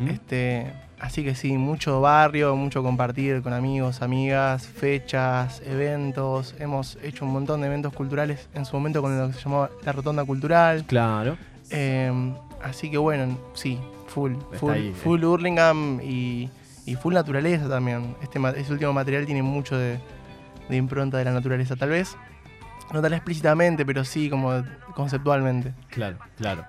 Este, 0.09 0.73
así 1.01 1.25
que 1.25 1.35
sí, 1.35 1.59
mucho 1.59 2.01
barrio, 2.01 2.55
mucho 2.57 2.83
compartir 2.83 3.43
con 3.43 3.53
amigos, 3.53 4.03
amigas, 4.03 4.67
fechas, 4.67 5.61
eventos. 5.67 6.55
Hemos 6.59 6.99
hecho 7.03 7.25
un 7.25 7.33
montón 7.33 7.61
de 7.61 7.67
eventos 7.67 7.93
culturales 7.93 8.49
en 8.55 8.65
su 8.65 8.77
momento 8.77 9.03
con 9.03 9.19
lo 9.19 9.29
que 9.29 9.35
se 9.35 9.41
llamaba 9.41 9.71
la 9.85 9.93
Rotonda 9.93 10.25
Cultural. 10.25 10.85
Claro. 10.87 11.37
Eh, 11.71 12.13
así 12.63 12.91
que 12.91 12.99
bueno, 12.99 13.37
sí, 13.55 13.79
full, 14.07 14.33
Está 14.33 14.59
full, 14.59 14.73
ahí, 14.73 14.93
full 14.93 15.25
Hurlingham 15.25 16.01
y, 16.03 16.49
y 16.87 16.95
full 16.97 17.15
naturaleza 17.15 17.69
también. 17.69 18.17
Este, 18.23 18.39
ma- 18.39 18.51
este 18.51 18.73
último 18.73 18.93
material 18.93 19.27
tiene 19.27 19.43
mucho 19.43 19.77
de, 19.79 19.99
de 20.69 20.77
impronta 20.77 21.19
de 21.19 21.25
la 21.25 21.33
naturaleza, 21.33 21.77
tal 21.77 21.91
vez. 21.91 22.17
No 22.93 23.01
tan 23.01 23.13
explícitamente, 23.15 23.87
pero 23.87 24.05
sí 24.05 24.29
como 24.29 24.63
conceptualmente. 24.95 25.73
Claro, 25.89 26.19
claro. 26.37 26.65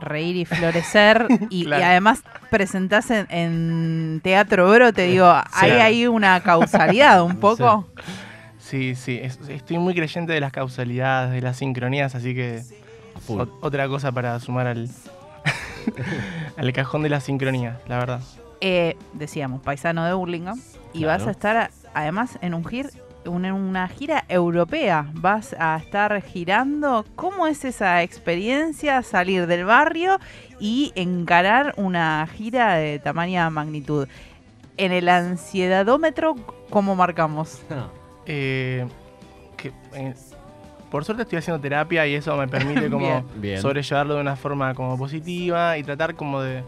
reír 0.00 0.36
y 0.36 0.44
florecer 0.44 1.26
y, 1.50 1.70
además 1.72 2.22
presentás 2.50 3.10
en, 3.10 3.26
en 3.30 4.20
Teatro 4.22 4.68
Oro, 4.68 4.92
te 4.92 5.02
digo, 5.02 5.32
hay 5.52 5.70
ahí 5.72 6.06
una 6.06 6.40
causalidad 6.42 7.22
un 7.22 7.36
poco. 7.40 7.86
Sí, 8.58 8.94
sí, 8.96 9.18
es- 9.22 9.38
estoy 9.48 9.78
muy 9.78 9.94
creyente 9.94 10.32
de 10.32 10.40
las 10.40 10.52
causalidades, 10.52 11.32
de 11.32 11.40
las 11.42 11.56
sincronías, 11.58 12.14
así 12.14 12.34
que 12.34 12.62
otra 13.60 13.86
cosa 13.88 14.10
para 14.12 14.38
sumar 14.40 14.66
al, 14.66 14.88
al 16.56 16.72
cajón 16.72 17.02
de 17.02 17.08
la 17.10 17.20
sincronía, 17.20 17.80
la 17.88 17.98
verdad. 17.98 18.20
Eh, 18.60 18.96
decíamos, 19.12 19.60
paisano 19.62 20.04
de 20.04 20.12
Burlingame. 20.14 20.60
Y 20.92 21.00
Claro. 21.00 21.18
vas 21.18 21.28
a 21.28 21.30
estar, 21.30 21.70
además, 21.94 22.38
en 22.40 22.54
un 22.54 22.64
gir, 22.64 22.90
un- 23.26 23.44
en 23.44 23.52
una 23.52 23.86
gira 23.88 24.24
europea. 24.28 25.06
Vas 25.12 25.54
a 25.58 25.76
estar 25.76 26.20
girando. 26.22 27.04
¿Cómo 27.14 27.46
es 27.46 27.64
esa 27.64 28.02
experiencia 28.02 29.02
salir 29.02 29.46
del 29.46 29.64
barrio 29.64 30.18
y 30.58 30.92
encarar 30.96 31.74
una 31.76 32.26
gira 32.26 32.74
de 32.74 32.98
tamaña 32.98 33.48
magnitud? 33.50 34.08
En 34.76 34.92
el 34.92 35.08
ansiedadómetro, 35.08 36.36
¿cómo 36.70 36.94
marcamos? 36.94 37.62
Eh, 38.30 38.86
que, 39.56 39.72
eh, 39.94 40.14
por 40.90 41.02
suerte 41.02 41.22
estoy 41.22 41.38
haciendo 41.38 41.58
terapia 41.62 42.06
y 42.06 42.14
eso 42.14 42.36
me 42.36 42.46
permite 42.46 42.90
como. 42.90 43.22
Bien. 43.36 43.58
sobrellevarlo 43.62 44.16
de 44.16 44.20
una 44.20 44.36
forma 44.36 44.74
como 44.74 44.98
positiva 44.98 45.78
y 45.78 45.82
tratar 45.82 46.14
como 46.14 46.42
de, 46.42 46.62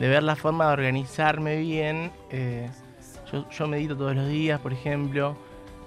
de 0.00 0.08
ver 0.08 0.22
la 0.22 0.34
forma 0.34 0.66
de 0.66 0.72
organizarme 0.72 1.58
bien. 1.58 2.10
Eh, 2.30 2.70
yo, 3.30 3.48
yo 3.50 3.68
medito 3.68 3.94
todos 3.96 4.16
los 4.16 4.28
días, 4.28 4.58
por 4.58 4.72
ejemplo, 4.72 5.36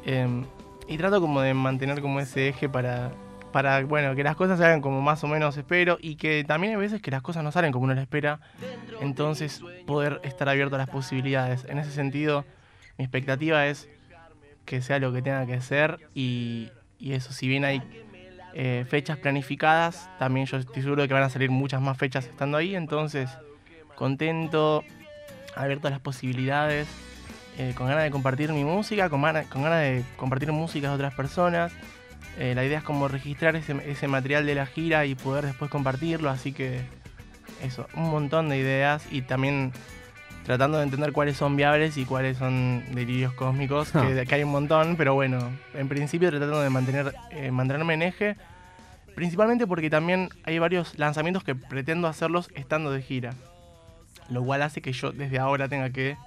em, 0.06 0.46
y 0.88 0.98
trato 1.00 1.20
como 1.20 1.42
de 1.42 1.56
mantener 1.56 2.00
como 2.00 2.20
ese 2.20 2.50
eje 2.50 2.70
para, 2.70 3.12
para, 3.52 3.84
bueno, 3.84 4.14
que 4.16 4.24
las 4.24 4.36
cosas 4.36 4.60
se 4.60 4.66
hagan 4.66 4.82
como 4.82 5.02
más 5.02 5.24
o 5.24 5.28
menos 5.28 5.58
espero 5.58 5.98
y 6.00 6.16
que 6.16 6.44
también 6.44 6.74
hay 6.74 6.80
veces 6.80 7.02
que 7.02 7.10
las 7.10 7.24
cosas 7.24 7.44
no 7.44 7.52
salen 7.52 7.72
como 7.72 7.86
uno 7.86 7.96
las 7.96 8.04
espera, 8.04 8.40
entonces 9.02 9.62
poder 9.88 10.22
estar 10.24 10.48
abierto 10.48 10.76
a 10.76 10.78
las 10.78 10.90
posibilidades. 10.90 11.66
En 11.68 11.80
ese 11.80 11.90
sentido, 11.90 12.46
mi 13.00 13.06
expectativa 13.06 13.66
es 13.66 13.90
que 14.66 14.84
sea 14.84 15.00
lo 15.00 15.12
que 15.12 15.24
tenga 15.24 15.48
que 15.48 15.60
ser 15.60 15.98
y, 16.14 16.70
y 17.00 17.14
eso, 17.14 17.34
si 17.34 17.48
bien 17.48 17.66
hay 17.66 17.82
eh, 18.54 18.86
fechas 18.88 19.18
planificadas, 19.18 20.08
también 20.20 20.46
yo 20.46 20.58
estoy 20.58 20.84
seguro 20.84 21.02
de 21.02 21.08
que 21.08 21.16
van 21.16 21.24
a 21.24 21.30
salir 21.30 21.50
muchas 21.50 21.82
más 21.82 21.98
fechas 21.98 22.28
estando 22.28 22.58
ahí, 22.58 22.76
entonces 22.76 23.32
contento, 23.96 24.84
abierto 25.56 25.88
a 25.88 25.92
las 25.92 26.00
posibilidades, 26.00 26.88
eh, 27.58 27.74
con 27.76 27.88
ganas 27.88 28.04
de 28.04 28.12
compartir 28.12 28.52
mi 28.52 28.64
música, 28.64 29.10
con 29.10 29.22
ganas, 29.22 29.50
de 29.52 30.04
compartir 30.18 30.52
música 30.52 30.90
de 30.90 30.96
otras 30.96 31.14
personas. 31.14 31.72
Eh, 32.38 32.54
la 32.56 32.66
idea 32.66 32.80
es 32.80 32.84
como 32.84 33.08
registrar 33.08 33.56
ese, 33.56 33.76
ese 33.90 34.08
material 34.08 34.46
de 34.46 34.56
la 34.56 34.66
gira 34.66 35.06
y 35.06 35.14
poder 35.14 35.46
después 35.46 35.70
compartirlo, 35.70 36.30
así 36.30 36.52
que 36.52 36.82
eso, 37.64 37.88
un 37.96 38.10
montón 38.10 38.50
de 38.50 38.58
ideas 38.58 39.06
y 39.12 39.22
también 39.22 39.72
tratando 40.44 40.78
de 40.78 40.84
entender 40.84 41.14
cuáles 41.14 41.38
son 41.38 41.56
viables 41.56 41.98
y 41.98 42.06
cuáles 42.06 42.38
son 42.38 42.84
delirios 42.92 43.34
cósmicos, 43.34 43.92
que, 43.92 44.26
que 44.26 44.36
hay 44.36 44.44
un 44.44 44.52
montón, 44.52 44.96
pero 44.98 45.14
bueno, 45.14 45.40
en 45.74 45.88
principio 45.88 46.30
tratando 46.30 46.62
de 46.62 46.70
mantener, 46.70 47.14
eh, 47.32 47.52
mantenerme 47.52 47.94
en 47.94 48.02
eje, 48.02 48.36
principalmente 49.16 49.68
porque 49.68 49.90
también 49.90 50.30
hay 50.44 50.60
varios 50.60 50.98
lanzamientos 50.98 51.44
que 51.44 51.56
pretendo 51.56 52.08
hacerlos 52.08 52.50
estando 52.56 52.92
de 52.92 53.02
gira, 53.02 53.34
lo 54.34 54.44
cual 54.44 54.62
hace 54.62 54.82
que 54.82 54.92
yo 54.94 55.12
desde 55.12 55.40
ahora 55.40 55.68
tenga 55.70 55.90
que 55.92 56.18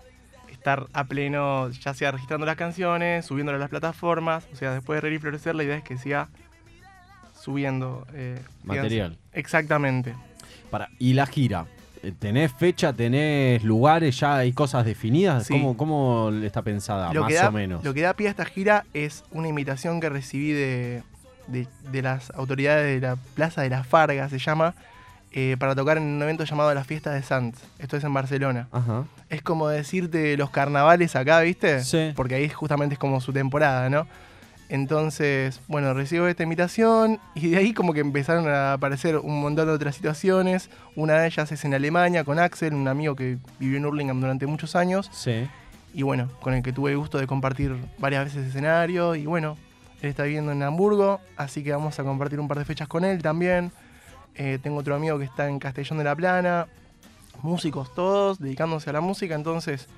estar 0.51 0.87
a 0.93 1.05
pleno, 1.05 1.69
ya 1.71 1.93
sea 1.95 2.11
registrando 2.13 2.47
las 2.47 2.57
canciones, 2.57 3.25
subiéndolas 3.27 3.59
a 3.59 3.63
las 3.63 3.71
plataformas, 3.71 4.47
o 4.53 4.57
sea, 4.57 4.73
después 4.73 4.97
de 4.97 5.01
Reír 5.03 5.15
y 5.17 5.19
Florecer 5.19 5.55
la 5.55 5.65
idea 5.65 5.77
es 5.77 5.85
que 5.85 5.99
siga 5.99 6.29
subiendo 7.35 8.07
eh, 8.15 8.41
Material. 8.65 9.17
Exactamente. 9.33 10.15
Para, 10.71 10.89
¿Y 10.99 11.13
la 11.15 11.27
gira? 11.27 11.67
Eh, 12.03 12.13
¿Tenés 12.19 12.53
fecha, 12.53 12.93
tenés 12.93 13.63
lugares, 13.65 14.19
ya 14.19 14.37
hay 14.39 14.53
cosas 14.53 14.85
definidas? 14.85 15.47
Sí. 15.47 15.53
¿Cómo, 15.55 15.77
¿Cómo 15.77 16.31
está 16.43 16.63
pensada, 16.63 17.13
lo 17.13 17.23
más 17.23 17.35
da, 17.35 17.49
o 17.49 17.53
menos? 17.53 17.85
Lo 17.85 17.95
que 17.95 18.03
da 18.03 18.15
pie 18.15 18.29
a 18.29 18.31
esta 18.31 18.45
gira 18.45 18.85
es 18.95 19.25
una 19.31 19.49
invitación 19.49 20.01
que 20.01 20.09
recibí 20.09 20.53
de, 20.53 21.03
de- 21.47 21.69
de 21.91 22.03
las 22.03 22.31
autoridades 22.31 23.01
de 23.01 23.07
la 23.07 23.17
Plaza 23.17 23.63
de 23.63 23.71
las 23.71 23.87
Fargas, 23.87 24.31
se 24.31 24.39
llama, 24.39 24.75
eh, 25.33 25.57
para 25.59 25.75
tocar 25.75 25.99
en 25.99 26.05
un 26.05 26.23
evento 26.23 26.45
llamado 26.45 26.73
la 26.75 26.85
Fiesta 26.85 27.11
de 27.13 27.23
Sants. 27.23 27.61
Esto 27.79 27.97
es 27.97 28.05
en 28.05 28.15
Barcelona. 28.15 28.69
Ajá. 28.73 29.05
Es 29.29 29.43
como 29.43 29.69
decirte 29.69 30.37
los 30.37 30.51
carnavales 30.51 31.15
acá, 31.17 31.41
¿viste? 31.41 31.83
Sí. 31.85 32.13
Porque 32.17 32.37
ahí 32.37 32.49
justamente 32.49 32.95
es 32.95 32.99
como 32.99 33.21
su 33.21 33.33
temporada, 33.33 33.89
¿no? 33.91 34.07
Entonces, 34.69 35.61
bueno, 35.69 35.95
recibo 35.95 36.27
esta 36.27 36.43
invitación 36.43 37.21
y 37.37 37.51
de 37.51 37.57
ahí 37.59 37.73
como 37.73 37.93
que 37.93 38.01
empezaron 38.01 38.49
a 38.49 38.73
aparecer 38.73 39.17
un 39.17 39.41
montón 39.41 39.67
de 39.69 39.73
otras 39.73 39.95
situaciones. 39.95 40.71
Una 40.97 41.15
de 41.21 41.27
ellas 41.29 41.53
es 41.53 41.65
en 41.65 41.73
Alemania 41.75 42.25
con 42.25 42.39
Axel, 42.41 42.75
un 42.75 42.89
amigo 42.89 43.15
que 43.15 43.39
vivió 43.61 43.77
en 43.79 43.87
Hurlingham 43.87 44.21
durante 44.21 44.47
muchos 44.47 44.75
años 44.75 45.09
Sí. 45.13 45.49
y 45.95 46.03
bueno, 46.03 46.29
con 46.41 46.53
el 46.55 46.63
que 46.65 46.73
tuve 46.73 46.91
el 46.91 46.99
gusto 46.99 47.19
de 47.19 47.27
compartir 47.29 47.77
varias 47.99 48.25
veces 48.25 48.49
escenario 48.49 49.15
y 49.15 49.25
bueno, 49.27 49.57
él 50.03 50.11
está 50.11 50.25
viviendo 50.25 50.51
en 50.53 50.63
Hamburgo, 50.63 51.21
así 51.37 51.63
que 51.63 51.71
vamos 51.73 51.99
a 52.01 52.03
compartir 52.03 52.41
un 52.41 52.49
par 52.49 52.59
de 52.59 52.65
fechas 52.65 52.89
con 52.89 53.05
él 53.05 53.23
también. 53.23 53.71
Eh, 54.37 54.59
tengo 54.63 54.79
otro 54.79 54.95
amigo 54.95 55.19
que 55.19 55.25
está 55.25 55.49
en 55.49 55.59
Castellón 55.59 55.99
de 55.99 56.05
la 56.05 56.15
Plana, 56.15 56.67
músicos 57.43 57.95
todos, 57.95 58.39
dedicándose 58.39 58.91
a 58.91 58.93
la 58.93 59.01
música, 59.01 59.35
entonces 59.35 59.89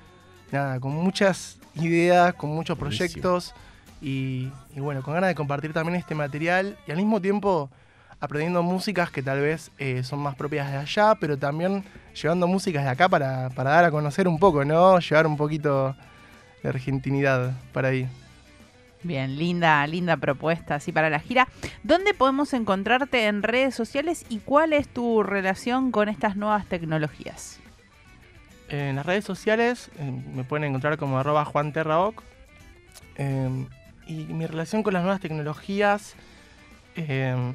nada, 0.51 0.79
con 0.79 0.93
muchas 0.93 1.59
ideas, 1.75 2.33
con 2.33 2.49
muchos 2.49 2.77
proyectos 2.77 3.53
y, 4.01 4.49
y 4.75 4.79
bueno, 4.79 5.01
con 5.03 5.13
ganas 5.13 5.29
de 5.29 5.35
compartir 5.35 5.73
también 5.73 5.95
este 5.95 6.15
material 6.15 6.77
y 6.87 6.91
al 6.91 6.97
mismo 6.97 7.21
tiempo 7.21 7.69
aprendiendo 8.19 8.61
músicas 8.63 9.11
que 9.11 9.23
tal 9.23 9.39
vez 9.39 9.71
eh, 9.77 10.03
son 10.03 10.19
más 10.19 10.35
propias 10.35 10.69
de 10.71 10.77
allá, 10.77 11.15
pero 11.19 11.37
también 11.37 11.83
llevando 12.21 12.47
músicas 12.47 12.83
de 12.83 12.89
acá 12.89 13.07
para, 13.07 13.49
para 13.51 13.71
dar 13.71 13.85
a 13.85 13.91
conocer 13.91 14.27
un 14.27 14.39
poco, 14.39 14.65
¿no? 14.65 14.99
Llevar 14.99 15.25
un 15.25 15.37
poquito 15.37 15.95
de 16.61 16.69
argentinidad 16.69 17.53
para 17.71 17.89
ahí. 17.89 18.09
Bien, 19.01 19.37
linda, 19.37 19.85
linda 19.87 20.17
propuesta 20.17 20.75
así 20.75 20.91
para 20.91 21.09
la 21.09 21.19
gira. 21.19 21.47
¿Dónde 21.83 22.13
podemos 22.13 22.53
encontrarte 22.53 23.27
en 23.27 23.43
redes 23.43 23.73
sociales 23.75 24.25
y 24.29 24.39
cuál 24.39 24.73
es 24.73 24.87
tu 24.87 25.23
relación 25.23 25.91
con 25.91 26.09
estas 26.09 26.35
nuevas 26.35 26.65
tecnologías? 26.65 27.59
En 28.67 28.97
las 28.97 29.05
redes 29.05 29.25
sociales 29.25 29.89
eh, 29.97 30.11
me 30.33 30.43
pueden 30.43 30.65
encontrar 30.65 30.97
como 30.97 31.17
arroba 31.17 31.45
juanterraoc. 31.45 32.23
Eh, 33.15 33.65
y 34.05 34.25
mi 34.25 34.45
relación 34.45 34.83
con 34.83 34.93
las 34.93 35.03
nuevas 35.03 35.21
tecnologías 35.21 36.15
eh, 36.95 37.53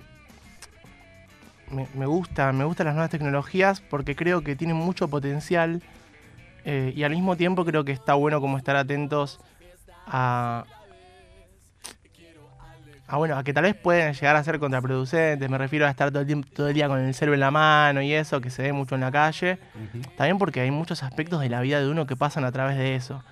me, 1.70 1.86
me 1.94 2.06
gusta, 2.06 2.52
me 2.52 2.64
gustan 2.64 2.86
las 2.86 2.94
nuevas 2.94 3.10
tecnologías 3.10 3.80
porque 3.80 4.14
creo 4.16 4.42
que 4.42 4.56
tienen 4.56 4.76
mucho 4.76 5.08
potencial 5.08 5.82
eh, 6.64 6.92
y 6.96 7.02
al 7.02 7.10
mismo 7.10 7.36
tiempo 7.36 7.64
creo 7.64 7.84
que 7.84 7.92
está 7.92 8.14
bueno 8.14 8.40
como 8.40 8.56
estar 8.56 8.76
atentos 8.76 9.40
a, 10.06 10.64
a 13.14 13.16
bueno, 13.16 13.38
a 13.38 13.44
que 13.44 13.52
tal 13.52 13.62
vez 13.62 13.76
pueden 13.76 14.12
llegar 14.12 14.34
a 14.34 14.42
ser 14.42 14.58
contraproducentes, 14.58 15.48
me 15.48 15.56
refiero 15.56 15.86
a 15.86 15.90
estar 15.90 16.10
todo 16.10 16.20
el, 16.20 16.26
tiempo, 16.26 16.48
todo 16.52 16.68
el 16.68 16.74
día 16.74 16.88
con 16.88 16.98
el 16.98 17.14
celular 17.14 17.34
en 17.34 17.40
la 17.40 17.50
mano 17.52 18.02
y 18.02 18.12
eso, 18.12 18.40
que 18.40 18.50
se 18.50 18.62
ve 18.62 18.72
mucho 18.72 18.96
en 18.96 19.02
la 19.02 19.12
calle. 19.12 19.58
También 20.16 20.36
porque 20.38 20.60
hay 20.60 20.72
muchos 20.72 21.04
aspectos 21.04 21.40
de 21.40 21.48
la 21.48 21.60
vida 21.60 21.80
de 21.80 21.88
uno 21.88 22.06
que 22.06 22.16
pasan 22.16 22.44
a 22.44 22.50
través 22.50 22.76
de 22.76 22.96
eso. 22.96 23.22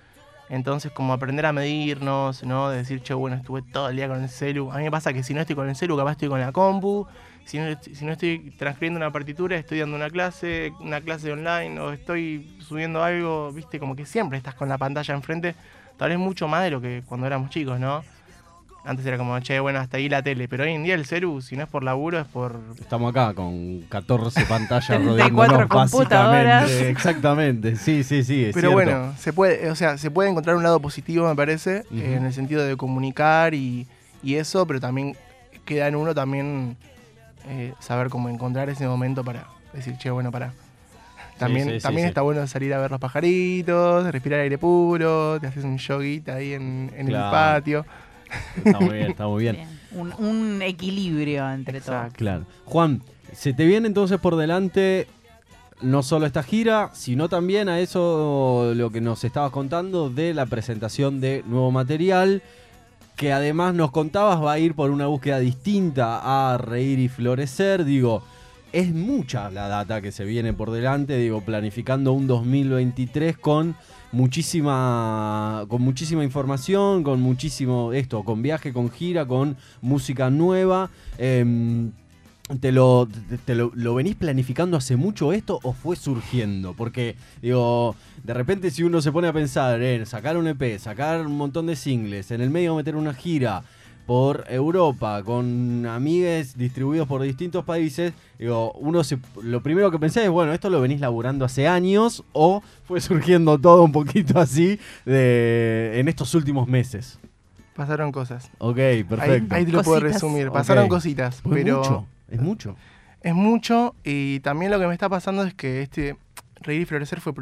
Entonces, 0.49 0.93
como 0.93 1.13
aprender 1.13 1.47
a 1.47 1.53
medirnos, 1.53 2.45
¿no? 2.45 2.71
De 2.71 2.77
decir, 2.77 3.03
che, 3.03 3.13
bueno, 3.15 3.37
estuve 3.37 3.63
todo 3.63 3.89
el 3.89 3.97
día 3.97 4.07
con 4.07 4.23
el 4.23 4.29
celu. 4.29 4.71
A 4.71 4.77
mí 4.77 4.85
me 4.85 4.91
pasa 4.91 5.13
que 5.13 5.25
si 5.25 5.35
no 5.35 5.41
estoy 5.41 5.57
con 5.57 5.69
el 5.69 5.75
celu, 5.75 5.97
capaz 5.97 6.13
estoy 6.13 6.29
con 6.29 6.39
la 6.39 6.53
compu. 6.53 7.07
Si 7.45 7.59
no, 7.59 7.77
si 7.81 8.05
no 8.05 8.13
estoy 8.13 8.55
transcribiendo 8.57 8.99
una 8.99 9.11
partitura, 9.11 9.57
estoy 9.57 9.81
dando 9.81 9.97
una 9.97 10.11
clase, 10.11 10.73
una 10.79 11.01
clase 11.01 11.33
online, 11.33 11.81
o 11.81 11.93
estoy 11.93 12.57
subiendo 12.61 13.03
algo, 13.03 13.51
viste, 13.51 13.81
como 13.81 13.97
que 13.97 14.07
siempre 14.07 14.39
estás 14.39 14.55
con 14.55 14.69
la 14.69 14.79
pantalla 14.79 15.15
enfrente. 15.15 15.57
Tal 15.97 16.11
vez 16.11 16.19
mucho 16.19 16.47
más 16.47 16.63
de 16.63 16.71
lo 16.71 16.81
que 16.81 17.03
cuando 17.05 17.27
éramos 17.27 17.51
chicos, 17.51 17.81
¿no? 17.81 18.05
Antes 18.85 19.07
era 19.07 19.17
como, 19.17 19.39
che, 19.41 19.61
bueno, 19.61 19.79
hasta 19.79 19.97
ahí 19.99 20.09
la 20.09 20.23
tele. 20.23 20.49
Pero 20.49 20.65
hoy 20.65 20.73
en 20.73 20.83
día 20.83 20.95
el 20.95 21.07
celu, 21.07 21.41
si 21.41 21.57
no 21.57 21.63
es 21.63 21.69
por 21.69 21.85
laburo, 21.85 22.19
es 22.19 22.27
por 22.27 22.59
Estamos 22.81 23.11
acá 23.11 23.33
con 23.33 23.83
14 23.83 24.45
pantallas 24.47 24.87
34 25.01 25.09
rodeándonos, 25.13 25.69
computadoras. 25.69 26.63
básicamente. 26.63 26.91
Exactamente, 26.91 27.77
sí, 27.77 28.03
sí, 28.03 28.25
sí, 28.25 28.45
es 28.47 28.55
Pero 28.55 28.71
cierto. 28.71 28.73
bueno, 28.93 29.15
se 29.19 29.33
puede, 29.33 29.71
o 29.71 29.77
sea, 29.77 29.99
se 29.99 30.11
puede 30.11 30.31
encontrar 30.31 30.57
un 30.57 30.65
lado 30.65 30.81
positivo, 30.81 31.29
me 31.29 31.37
parece, 31.37 31.85
eh, 31.93 32.15
en 32.17 32.25
el 32.25 32.33
sentido 32.33 32.65
de 32.65 32.77
comunicar 32.77 33.55
y, 33.55 33.87
y 34.23 34.35
eso, 34.35 34.67
pero 34.67 34.81
también 34.81 35.17
queda 35.65 35.87
en 35.87 35.95
uno 35.95 36.13
también 36.13 36.77
eh, 37.49 37.75
saber 37.79 38.09
cómo 38.09 38.29
encontrar 38.31 38.69
ese 38.69 38.87
momento 38.89 39.23
para 39.23 39.47
decir, 39.73 39.97
che, 39.99 40.11
bueno, 40.11 40.33
para. 40.33 40.53
También, 41.39 41.69
sí, 41.69 41.75
sí, 41.77 41.81
también 41.83 42.07
sí. 42.07 42.09
está 42.09 42.21
bueno 42.23 42.45
salir 42.47 42.75
a 42.75 42.79
ver 42.81 42.91
los 42.91 43.01
pajaritos, 43.01 44.11
respirar 44.13 44.41
aire 44.41 44.59
puro, 44.59 45.39
te 45.41 45.47
haces 45.47 45.65
un 45.65 45.79
yoguita 45.79 46.35
ahí 46.35 46.53
en, 46.53 46.93
en 46.97 47.07
Claro. 47.07 47.27
el 47.27 47.31
patio. 47.33 47.87
Está 48.65 48.81
muy 48.81 48.95
bien, 48.95 49.11
está 49.11 49.27
muy 49.27 49.43
bien. 49.43 49.57
Bien, 49.57 49.69
Un, 49.93 50.13
un 50.19 50.63
equilibrio 50.63 51.51
entre 51.51 51.79
Exacto. 51.79 52.17
Claro. 52.17 52.45
Juan, 52.65 53.03
se 53.33 53.53
te 53.53 53.65
viene 53.65 53.87
entonces 53.87 54.19
por 54.19 54.37
delante 54.37 55.07
no 55.83 56.03
solo 56.03 56.27
esta 56.27 56.43
gira, 56.43 56.91
sino 56.93 57.29
también 57.29 57.69
a 57.69 57.81
eso 57.81 58.73
lo 58.75 58.91
que 58.91 59.01
nos 59.01 59.25
estabas 59.25 59.51
contando 59.51 60.11
de 60.11 60.33
la 60.35 60.47
presentación 60.47 61.21
de 61.21 61.43
nuevo 61.47 61.71
material, 61.71 62.43
que 63.17 63.33
además 63.33 63.75
nos 63.75 63.91
contabas 63.91 64.43
va 64.43 64.53
a 64.53 64.59
ir 64.59 64.75
por 64.75 64.91
una 64.91 65.07
búsqueda 65.07 65.39
distinta 65.39 66.53
a 66.53 66.57
Reír 66.59 66.99
y 66.99 67.09
Florecer. 67.09 67.85
Digo, 67.85 68.23
es 68.73 68.93
mucha 68.93 69.51
la 69.51 69.69
data 69.69 70.01
que 70.01 70.13
se 70.13 70.25
viene 70.25 70.53
por 70.53 70.71
delante, 70.71 71.19
digo, 71.19 71.43
planificando 71.43 72.13
un 72.13 72.27
2023 72.27 73.37
con 73.37 73.77
muchísima 74.13 75.65
con 75.69 75.83
muchísima 75.83 76.25
información, 76.25 77.03
con 77.03 77.21
muchísimo 77.21 77.93
esto, 77.93 78.25
con 78.25 78.43
viaje, 78.43 78.73
con 78.73 78.91
gira, 78.91 79.27
con 79.27 79.57
música 79.81 80.31
nueva. 80.31 80.91
em, 81.19 81.93
¿Te, 82.61 82.73
lo, 82.73 83.09
te, 83.47 83.55
lo, 83.55 83.71
lo 83.75 83.95
venís 83.95 84.17
planificando 84.17 84.77
hace 84.77 84.97
mucho 84.97 85.33
esto 85.33 85.61
o 85.63 85.73
fue 85.73 85.97
surgiendo? 85.97 86.75
Porque, 86.75 87.17
digo, 87.41 87.95
de 88.25 88.35
repente 88.35 88.71
si 88.71 88.83
uno 88.83 89.01
se 89.01 89.13
pone 89.13 89.29
a 89.29 89.33
pensar 89.33 89.81
en 89.81 90.05
sacar 90.07 90.37
un 90.37 90.49
EP, 90.49 90.79
sacar 90.79 91.25
un 91.25 91.37
montón 91.37 91.67
de 91.67 91.77
singles, 91.77 92.31
en 92.31 92.41
el 92.41 92.51
medio 92.51 92.75
meter 92.75 92.97
una 92.97 93.15
gira 93.15 93.63
por 94.07 94.45
Europa 94.49 95.23
con 95.23 95.87
amigues 95.87 96.57
distribuidos 96.57 97.07
por 97.07 97.23
distintos 97.23 97.65
países, 97.65 98.13
digo, 98.39 98.73
uno 98.73 99.05
se, 99.05 99.19
lo 99.43 99.63
primero 99.63 99.91
que 99.91 99.99
pensé 99.99 100.25
es, 100.25 100.31
bueno, 100.31 100.53
esto 100.53 100.71
lo 100.71 100.81
venís 100.81 101.01
laburando 101.01 101.45
hace 101.45 101.69
años 101.69 102.25
o 102.33 102.63
fue 102.85 103.01
surgiendo 103.01 103.59
todo 103.59 103.83
un 103.85 103.93
poquito 103.93 104.39
así 104.39 104.79
de, 105.05 105.93
en 105.95 106.09
estos 106.09 106.35
últimos 106.35 106.69
meses. 106.69 107.19
Pasaron 107.77 108.13
cosas. 108.13 108.51
Ok, 108.59 108.79
Ahí, 108.79 109.05
perfecto. 109.05 109.55
ahí 109.55 109.65
te 109.65 109.73
lo 109.73 109.83
puedo 109.83 110.01
resumir. 110.01 110.51
Pasaron 110.51 110.89
cositas, 110.89 111.41
pero 111.49 111.79
mucho, 111.79 112.07
es 112.29 112.41
mucho. 112.41 112.77
es 113.23 113.35
mucho. 113.35 113.95
Y 114.05 114.41
también 114.41 114.71
lo 114.71 114.79
que 114.79 114.87
me 114.87 114.93
está 114.93 115.09
pasando 115.09 115.43
es 115.45 115.55
que 115.55 115.81
este 115.81 116.17
Reír 116.63 116.83
y 116.83 116.85
Florecer 116.85 117.21
fue 117.21 117.33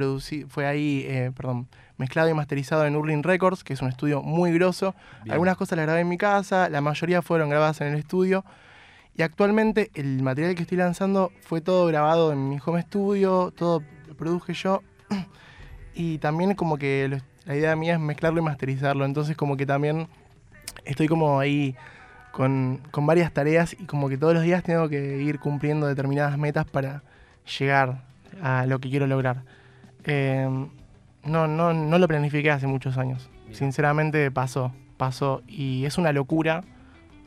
fue 0.48 0.66
ahí, 0.66 1.04
eh, 1.06 1.32
perdón, 1.36 1.68
mezclado 1.96 2.28
y 2.28 2.34
masterizado 2.34 2.86
en 2.86 2.96
Urlin 2.96 3.22
Records, 3.22 3.62
que 3.64 3.72
es 3.72 3.82
un 3.82 3.88
estudio 3.88 4.22
muy 4.22 4.52
grosso. 4.52 4.94
Bien. 5.22 5.32
Algunas 5.34 5.56
cosas 5.56 5.76
las 5.76 5.86
grabé 5.86 6.00
en 6.00 6.08
mi 6.08 6.18
casa, 6.18 6.68
la 6.68 6.80
mayoría 6.80 7.22
fueron 7.22 7.48
grabadas 7.50 7.80
en 7.80 7.88
el 7.88 7.98
estudio. 7.98 8.44
Y 9.16 9.22
actualmente 9.22 9.90
el 9.94 10.22
material 10.22 10.54
que 10.54 10.62
estoy 10.62 10.78
lanzando 10.78 11.30
fue 11.42 11.60
todo 11.60 11.86
grabado 11.86 12.32
en 12.32 12.48
mi 12.48 12.58
home 12.64 12.80
studio, 12.82 13.52
todo 13.56 13.82
lo 14.08 14.14
produje 14.16 14.54
yo. 14.54 14.82
Y 15.94 16.18
también 16.18 16.54
como 16.54 16.78
que 16.78 17.08
lo- 17.08 17.18
la 17.44 17.56
idea 17.56 17.74
mía 17.76 17.94
es 17.94 18.00
mezclarlo 18.00 18.40
y 18.40 18.44
masterizarlo. 18.44 19.04
Entonces 19.04 19.36
como 19.36 19.56
que 19.56 19.66
también 19.66 20.08
estoy 20.84 21.08
como 21.08 21.40
ahí 21.40 21.74
con, 22.32 22.80
con 22.92 23.06
varias 23.06 23.32
tareas 23.32 23.74
y 23.78 23.84
como 23.86 24.08
que 24.08 24.16
todos 24.16 24.32
los 24.34 24.44
días 24.44 24.62
tengo 24.62 24.88
que 24.88 25.18
ir 25.20 25.40
cumpliendo 25.40 25.86
determinadas 25.88 26.38
metas 26.38 26.64
para 26.64 27.02
llegar 27.58 28.04
a 28.42 28.66
lo 28.66 28.78
que 28.78 28.90
quiero 28.90 29.06
lograr. 29.06 29.42
Eh, 30.04 30.48
no, 31.24 31.46
no, 31.46 31.72
no 31.72 31.98
lo 31.98 32.08
planifiqué 32.08 32.50
hace 32.50 32.66
muchos 32.66 32.96
años. 32.96 33.30
Sinceramente 33.52 34.30
pasó, 34.30 34.72
pasó. 34.96 35.42
Y 35.46 35.84
es 35.84 35.98
una 35.98 36.12
locura, 36.12 36.62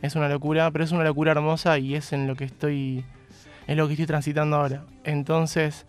es 0.02 0.16
una 0.16 0.30
locura, 0.30 0.72
pero 0.72 0.84
es 0.84 0.92
una 0.92 1.04
locura 1.04 1.32
hermosa 1.32 1.78
y 1.78 1.96
es 1.96 2.14
en 2.14 2.28
lo 2.28 2.36
que 2.36 2.46
estoy, 2.46 3.06
es 3.68 3.78
lo 3.78 3.88
que 3.88 3.94
estoy 3.94 4.08
transitando 4.08 4.58
ahora. 4.58 4.84
Entonces, 5.04 5.86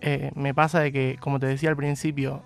eh, 0.00 0.30
me 0.34 0.54
pasa 0.54 0.80
de 0.80 0.92
que, 0.92 1.16
como 1.20 1.38
te 1.40 1.46
decía 1.46 1.70
al 1.70 1.76
principio, 1.76 2.42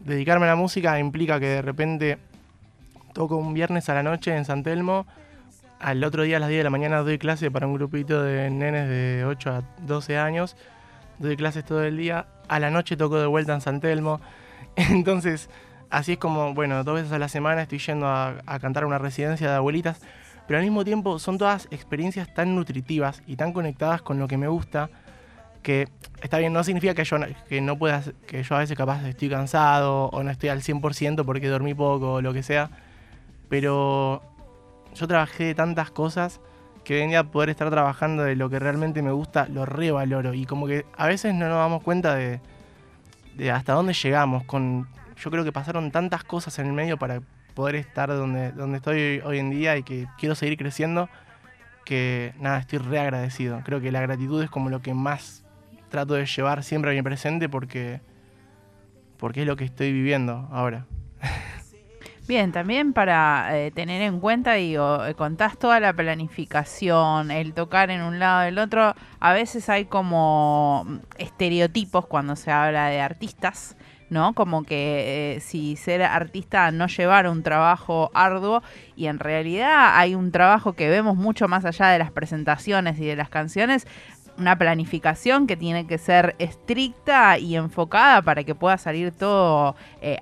dedicarme 0.00 0.46
a 0.46 0.50
la 0.50 0.56
música 0.56 0.98
implica 0.98 1.40
que 1.40 1.46
de 1.46 1.62
repente 1.62 2.18
toco 3.12 3.36
un 3.36 3.54
viernes 3.54 3.88
a 3.88 3.94
la 3.94 4.02
noche 4.02 4.36
en 4.36 4.44
San 4.44 4.62
Telmo, 4.62 5.06
al 5.80 6.02
otro 6.04 6.22
día 6.22 6.36
a 6.36 6.40
las 6.40 6.48
10 6.48 6.60
de 6.60 6.64
la 6.64 6.70
mañana 6.70 6.98
doy 6.98 7.18
clase 7.18 7.50
para 7.50 7.66
un 7.66 7.74
grupito 7.74 8.22
de 8.22 8.50
nenes 8.50 8.88
de 8.88 9.24
8 9.24 9.50
a 9.50 9.62
12 9.86 10.18
años, 10.18 10.56
doy 11.18 11.36
clases 11.36 11.64
todo 11.64 11.82
el 11.84 11.96
día, 11.96 12.26
a 12.48 12.58
la 12.60 12.70
noche 12.70 12.96
toco 12.96 13.18
de 13.18 13.26
vuelta 13.26 13.54
en 13.54 13.60
San 13.60 13.80
Telmo, 13.80 14.20
entonces 14.76 15.50
así 15.90 16.12
es 16.12 16.18
como, 16.18 16.54
bueno, 16.54 16.84
dos 16.84 16.96
veces 16.96 17.12
a 17.12 17.18
la 17.18 17.28
semana 17.28 17.62
estoy 17.62 17.78
yendo 17.78 18.06
a, 18.06 18.36
a 18.46 18.58
cantar 18.58 18.84
a 18.84 18.86
una 18.86 18.98
residencia 18.98 19.48
de 19.48 19.56
abuelitas, 19.56 20.00
pero 20.46 20.58
al 20.58 20.64
mismo 20.64 20.84
tiempo 20.84 21.18
son 21.18 21.38
todas 21.38 21.68
experiencias 21.70 22.32
tan 22.32 22.54
nutritivas 22.54 23.22
y 23.26 23.36
tan 23.36 23.52
conectadas 23.52 24.02
con 24.02 24.18
lo 24.18 24.28
que 24.28 24.38
me 24.38 24.48
gusta, 24.48 24.90
que 25.62 25.88
está 26.22 26.38
bien, 26.38 26.52
no 26.52 26.64
significa 26.64 26.94
que 26.94 27.04
yo, 27.04 27.18
que 27.48 27.60
no 27.60 27.78
pueda, 27.78 28.02
que 28.26 28.42
yo 28.42 28.56
a 28.56 28.60
veces 28.60 28.76
capaz 28.76 29.06
estoy 29.06 29.28
cansado 29.28 30.06
o 30.06 30.22
no 30.22 30.30
estoy 30.30 30.48
al 30.48 30.62
100% 30.62 31.24
porque 31.24 31.48
dormí 31.48 31.74
poco 31.74 32.14
o 32.14 32.22
lo 32.22 32.32
que 32.32 32.42
sea, 32.42 32.70
pero 33.48 34.22
yo 34.94 35.06
trabajé 35.06 35.44
de 35.44 35.54
tantas 35.54 35.90
cosas 35.90 36.40
que 36.88 37.02
en 37.02 37.10
día 37.10 37.22
poder 37.22 37.50
estar 37.50 37.68
trabajando 37.68 38.22
de 38.22 38.34
lo 38.34 38.48
que 38.48 38.58
realmente 38.58 39.02
me 39.02 39.12
gusta 39.12 39.46
lo 39.46 39.66
revaloro 39.66 40.32
y 40.32 40.46
como 40.46 40.66
que 40.66 40.86
a 40.96 41.06
veces 41.06 41.34
no 41.34 41.46
nos 41.46 41.58
damos 41.58 41.82
cuenta 41.82 42.14
de, 42.14 42.40
de 43.34 43.50
hasta 43.50 43.74
dónde 43.74 43.92
llegamos 43.92 44.44
con 44.44 44.88
yo 45.22 45.30
creo 45.30 45.44
que 45.44 45.52
pasaron 45.52 45.90
tantas 45.90 46.24
cosas 46.24 46.58
en 46.58 46.66
el 46.68 46.72
medio 46.72 46.96
para 46.96 47.20
poder 47.52 47.74
estar 47.74 48.08
donde, 48.08 48.52
donde 48.52 48.78
estoy 48.78 49.20
hoy 49.22 49.38
en 49.38 49.50
día 49.50 49.76
y 49.76 49.82
que 49.82 50.06
quiero 50.16 50.34
seguir 50.34 50.56
creciendo 50.56 51.10
que 51.84 52.32
nada, 52.40 52.56
estoy 52.58 52.78
re 52.78 52.98
agradecido. 53.00 53.60
Creo 53.66 53.82
que 53.82 53.92
la 53.92 54.00
gratitud 54.00 54.42
es 54.42 54.48
como 54.48 54.70
lo 54.70 54.80
que 54.80 54.94
más 54.94 55.44
trato 55.90 56.14
de 56.14 56.24
llevar 56.24 56.64
siempre 56.64 56.92
a 56.92 56.94
mi 56.94 57.02
presente 57.02 57.50
porque, 57.50 58.00
porque 59.18 59.42
es 59.42 59.46
lo 59.46 59.56
que 59.56 59.64
estoy 59.64 59.92
viviendo 59.92 60.48
ahora. 60.50 60.86
Bien, 62.28 62.52
también 62.52 62.92
para 62.92 63.56
eh, 63.56 63.70
tener 63.70 64.02
en 64.02 64.20
cuenta, 64.20 64.52
digo, 64.52 65.02
eh, 65.06 65.14
contás 65.14 65.56
toda 65.56 65.80
la 65.80 65.94
planificación, 65.94 67.30
el 67.30 67.54
tocar 67.54 67.90
en 67.90 68.02
un 68.02 68.18
lado 68.18 68.42
del 68.42 68.58
otro. 68.58 68.94
A 69.18 69.32
veces 69.32 69.70
hay 69.70 69.86
como 69.86 70.84
mm, 70.86 70.96
estereotipos 71.16 72.06
cuando 72.06 72.36
se 72.36 72.50
habla 72.50 72.88
de 72.88 73.00
artistas, 73.00 73.78
¿no? 74.10 74.34
Como 74.34 74.64
que 74.64 75.36
eh, 75.36 75.40
si 75.40 75.76
ser 75.76 76.02
artista 76.02 76.70
no 76.70 76.86
llevar 76.88 77.28
un 77.28 77.42
trabajo 77.42 78.10
arduo 78.12 78.62
y 78.94 79.06
en 79.06 79.20
realidad 79.20 79.96
hay 79.98 80.14
un 80.14 80.30
trabajo 80.30 80.74
que 80.74 80.90
vemos 80.90 81.16
mucho 81.16 81.48
más 81.48 81.64
allá 81.64 81.86
de 81.86 81.98
las 81.98 82.12
presentaciones 82.12 82.98
y 83.00 83.06
de 83.06 83.16
las 83.16 83.30
canciones. 83.30 83.86
Una 84.36 84.58
planificación 84.58 85.46
que 85.46 85.56
tiene 85.56 85.86
que 85.86 85.96
ser 85.96 86.36
estricta 86.38 87.38
y 87.38 87.56
enfocada 87.56 88.20
para 88.20 88.44
que 88.44 88.54
pueda 88.54 88.76
salir 88.76 89.12
todo 89.12 89.76
eh, 90.02 90.18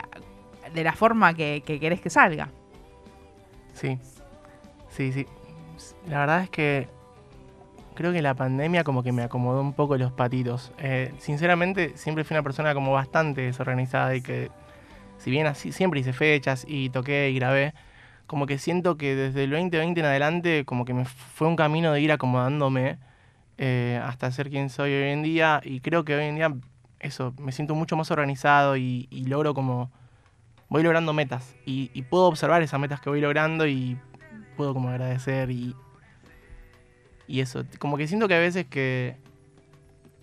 de 0.77 0.85
la 0.85 0.93
forma 0.93 1.35
que, 1.35 1.63
que 1.67 1.81
querés 1.81 2.01
que 2.01 2.11
salga. 2.11 2.51
Sí, 3.73 3.99
sí, 4.91 5.13
sí. 5.13 5.27
La 6.09 6.21
verdad 6.21 6.43
es 6.43 6.51
que 6.51 6.89
creo 7.95 8.13
que 8.13 8.23
la 8.23 8.35
pandemia 8.35 8.85
como 8.85 9.03
que 9.03 9.11
me 9.11 9.23
acomodó 9.23 9.61
un 9.61 9.73
poco 9.73 9.97
los 9.97 10.13
patitos. 10.13 10.71
Eh, 10.79 11.13
sinceramente, 11.19 11.97
siempre 11.97 12.23
fui 12.23 12.35
una 12.35 12.45
persona 12.45 12.75
como 12.75 12.93
bastante 12.93 13.41
desorganizada 13.41 14.15
y 14.15 14.21
que, 14.21 14.51
si 15.19 15.31
bien 15.31 15.47
así 15.47 15.73
siempre 15.73 15.99
hice 16.01 16.13
fechas 16.13 16.65
y 16.69 16.91
toqué 16.91 17.31
y 17.31 17.35
grabé, 17.35 17.75
como 18.27 18.47
que 18.47 18.59
siento 18.59 18.97
que 18.97 19.17
desde 19.17 19.45
el 19.45 19.51
2020 19.51 19.99
en 19.99 20.07
adelante 20.07 20.65
como 20.65 20.85
que 20.85 20.95
me 20.95 21.05
fue 21.05 21.49
un 21.49 21.57
camino 21.57 21.93
de 21.93 22.01
ir 22.01 22.13
acomodándome 22.13 22.99
eh, 23.57 24.01
hasta 24.05 24.31
ser 24.31 24.51
quien 24.51 24.69
soy 24.69 24.93
hoy 24.93 25.11
en 25.11 25.23
día 25.23 25.61
y 25.65 25.81
creo 25.81 26.05
que 26.05 26.15
hoy 26.15 26.25
en 26.25 26.35
día 26.37 26.55
eso, 27.01 27.35
me 27.39 27.53
siento 27.53 27.75
mucho 27.75 27.97
más 27.97 28.11
organizado 28.11 28.77
y, 28.77 29.07
y 29.11 29.27
logro 29.27 29.55
como 29.55 29.91
voy 30.69 30.83
logrando 30.83 31.13
metas 31.13 31.55
y, 31.65 32.03
puedo 32.03 32.25
observar 32.25 32.63
esas 32.63 32.81
metas 32.81 33.01
que 33.01 33.11
voy 33.11 33.21
logrando 33.21 33.67
y 33.67 33.99
puedo 34.57 34.75
como 34.75 34.89
agradecer 34.89 35.51
y, 35.51 35.75
y 37.27 37.41
eso. 37.41 37.65
Como 37.79 37.97
que 37.97 38.07
siento 38.07 38.29
que 38.29 38.35
a 38.35 38.39
veces 38.39 38.67
que 38.67 39.17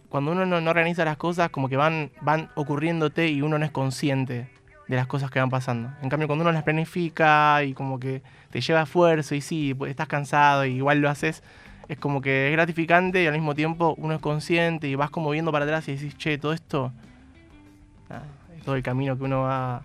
cuando 0.10 0.32
uno 0.32 0.46
no, 0.46 0.70
organiza 0.70 1.06
las 1.06 1.18
cosas, 1.18 1.50
como 1.50 1.70
que 1.70 1.78
van, 1.78 2.12
van 2.22 2.50
ocurriéndote 2.56 3.30
y 3.30 3.42
uno 3.42 3.58
no 3.58 3.66
es 3.66 3.72
consciente 3.72 4.48
de 4.88 4.96
las 4.96 5.08
cosas 5.08 5.32
que 5.32 5.40
van 5.40 5.50
pasando. 5.50 5.92
En 6.02 6.10
cambio, 6.10 6.28
cuando 6.28 6.44
uno 6.44 6.52
las 6.52 6.64
planifica 6.64 7.64
y 7.64 7.74
como 7.74 8.00
que 8.00 8.22
te 8.52 8.62
lleva 8.62 8.84
esfuerzo 8.84 9.34
y 9.34 9.42
sí, 9.42 9.74
pues 9.74 9.90
estás 9.90 10.08
cansado 10.08 10.66
y 10.66 10.76
igual 10.76 11.00
lo 11.00 11.10
haces, 11.10 11.42
es 11.88 11.98
como 11.98 12.22
que 12.22 12.48
es 12.48 12.52
gratificante 12.52 13.24
y 13.24 13.28
al 13.28 13.34
mismo 13.34 13.56
tiempo 13.56 13.96
uno 13.98 14.14
es 14.14 14.22
consciente 14.22 14.88
y 14.88 14.96
vas 14.96 15.10
como 15.10 15.30
viendo 15.32 15.52
para 15.52 15.66
atrás 15.66 15.88
y 15.88 15.96
decís, 15.96 16.16
che, 16.18 16.38
todo 16.38 16.54
esto, 16.54 16.92
todo 18.64 18.76
el 18.76 18.84
camino 18.84 19.18
que 19.18 19.24
uno 19.24 19.42
va 19.42 19.84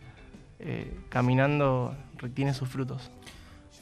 eh, 0.61 0.92
caminando 1.09 1.94
tiene 2.35 2.53
sus 2.55 2.68
frutos. 2.68 3.11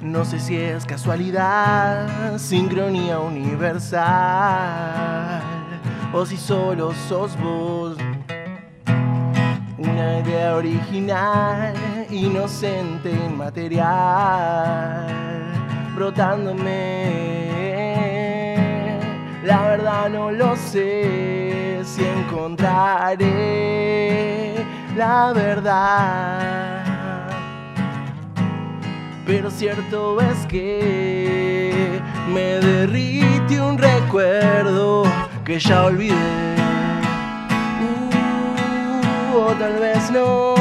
No 0.00 0.24
sé 0.24 0.40
si 0.40 0.56
es 0.56 0.84
casualidad, 0.84 2.38
sincronía 2.38 3.20
universal, 3.20 4.02
o 6.14 6.24
si 6.24 6.36
solo 6.36 6.92
sos 7.08 7.36
vos. 7.38 7.96
Una 9.76 10.20
idea 10.20 10.54
original 10.54 11.74
inocente, 12.10 13.10
inmaterial, 13.10 13.82
brotándome. 15.96 17.24
La 19.44 19.62
verdad 19.68 20.08
no 20.08 20.30
lo 20.30 20.56
sé 20.56 21.82
si 21.84 22.04
encontraré 22.04 23.64
la 24.96 25.32
verdad. 25.32 26.84
Pero 29.26 29.50
cierto 29.50 30.20
es 30.20 30.46
que 30.46 32.00
me 32.32 32.60
derrite 32.60 33.60
un 33.60 33.76
recuerdo 33.78 35.04
que 35.44 35.58
ya 35.58 35.84
olvidé. 35.84 36.14
Uh, 37.82 39.36
o 39.36 39.54
tal 39.54 39.78
vez 39.78 40.10
no. 40.10 40.54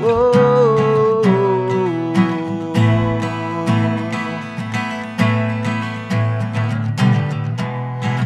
Oh. 0.00 1.22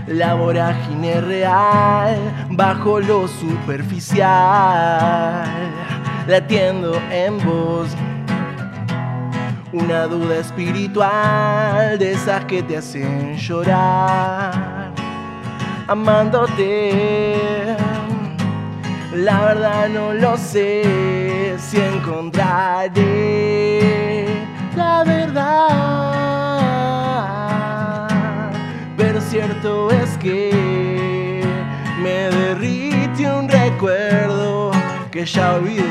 La 0.06 0.34
vorágine 0.34 1.20
real 1.22 2.18
bajo 2.50 3.00
lo 3.00 3.26
superficial, 3.26 4.28
latiendo 6.26 7.00
en 7.10 7.38
voz. 7.42 7.96
Una 9.72 10.06
duda 10.06 10.36
espiritual 10.36 11.98
de 11.98 12.12
esas 12.12 12.44
que 12.44 12.62
te 12.62 12.76
hacen 12.76 13.36
llorar, 13.38 14.92
amándote. 15.88 17.74
La 19.14 19.44
verdad 19.46 19.88
no 19.88 20.12
lo 20.12 20.36
sé 20.36 21.56
si 21.58 21.78
encontraré 21.78 23.52
la 24.76 25.04
verdad. 25.04 25.72
Pero 28.96 29.20
cierto 29.20 29.90
es 29.90 30.16
que 30.18 31.42
me 32.02 32.30
derrite 32.30 33.30
un 33.30 33.48
recuerdo 33.48 34.72
que 35.10 35.24
ya 35.24 35.54
olvidé. 35.54 35.82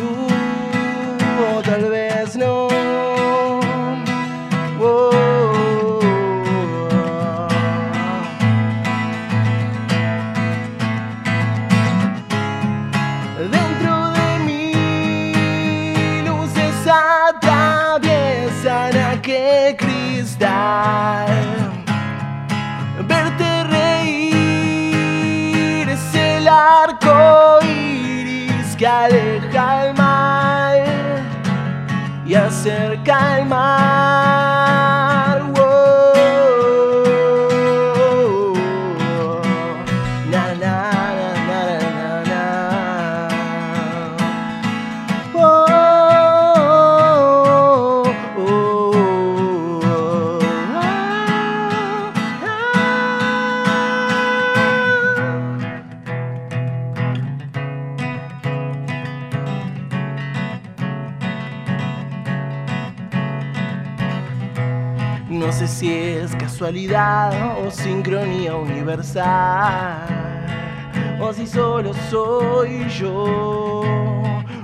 Uh, 0.00 1.56
o 1.56 1.62
tal 1.62 1.90
vez 1.90 2.03
no. 2.36 2.73
Si 65.66 65.92
es 65.92 66.34
casualidad 66.36 67.58
o 67.58 67.70
sincronía 67.70 68.54
universal, 68.54 70.06
o 71.20 71.32
si 71.32 71.46
solo 71.46 71.92
soy 72.10 72.86
yo, 72.88 73.82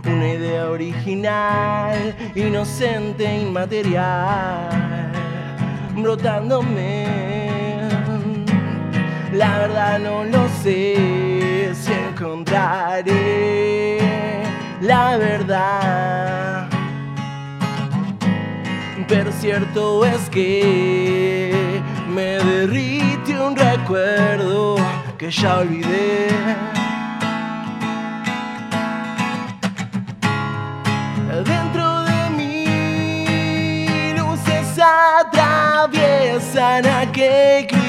una 0.05 0.29
idea 0.29 0.71
original, 0.71 2.15
inocente, 2.35 3.25
inmaterial, 3.25 4.69
brotándome. 5.97 7.07
La 9.33 9.59
verdad 9.59 9.99
no 10.01 10.25
lo 10.25 10.49
sé 10.63 11.73
si 11.75 11.93
encontraré 11.93 14.01
la 14.81 15.17
verdad. 15.17 16.50
Pero 19.11 19.31
cierto 19.33 20.07
es 20.07 20.31
que 20.31 21.83
me 22.09 22.39
derrite 22.39 23.39
un 23.41 23.57
recuerdo 23.57 24.77
que 25.19 25.33
ya 25.33 25.59
olvidé. 25.59 26.29
Dentro 31.45 32.05
de 32.05 32.31
mí 32.37 34.13
luces 34.17 34.79
atraviesan 34.79 36.87
aquel 36.87 37.80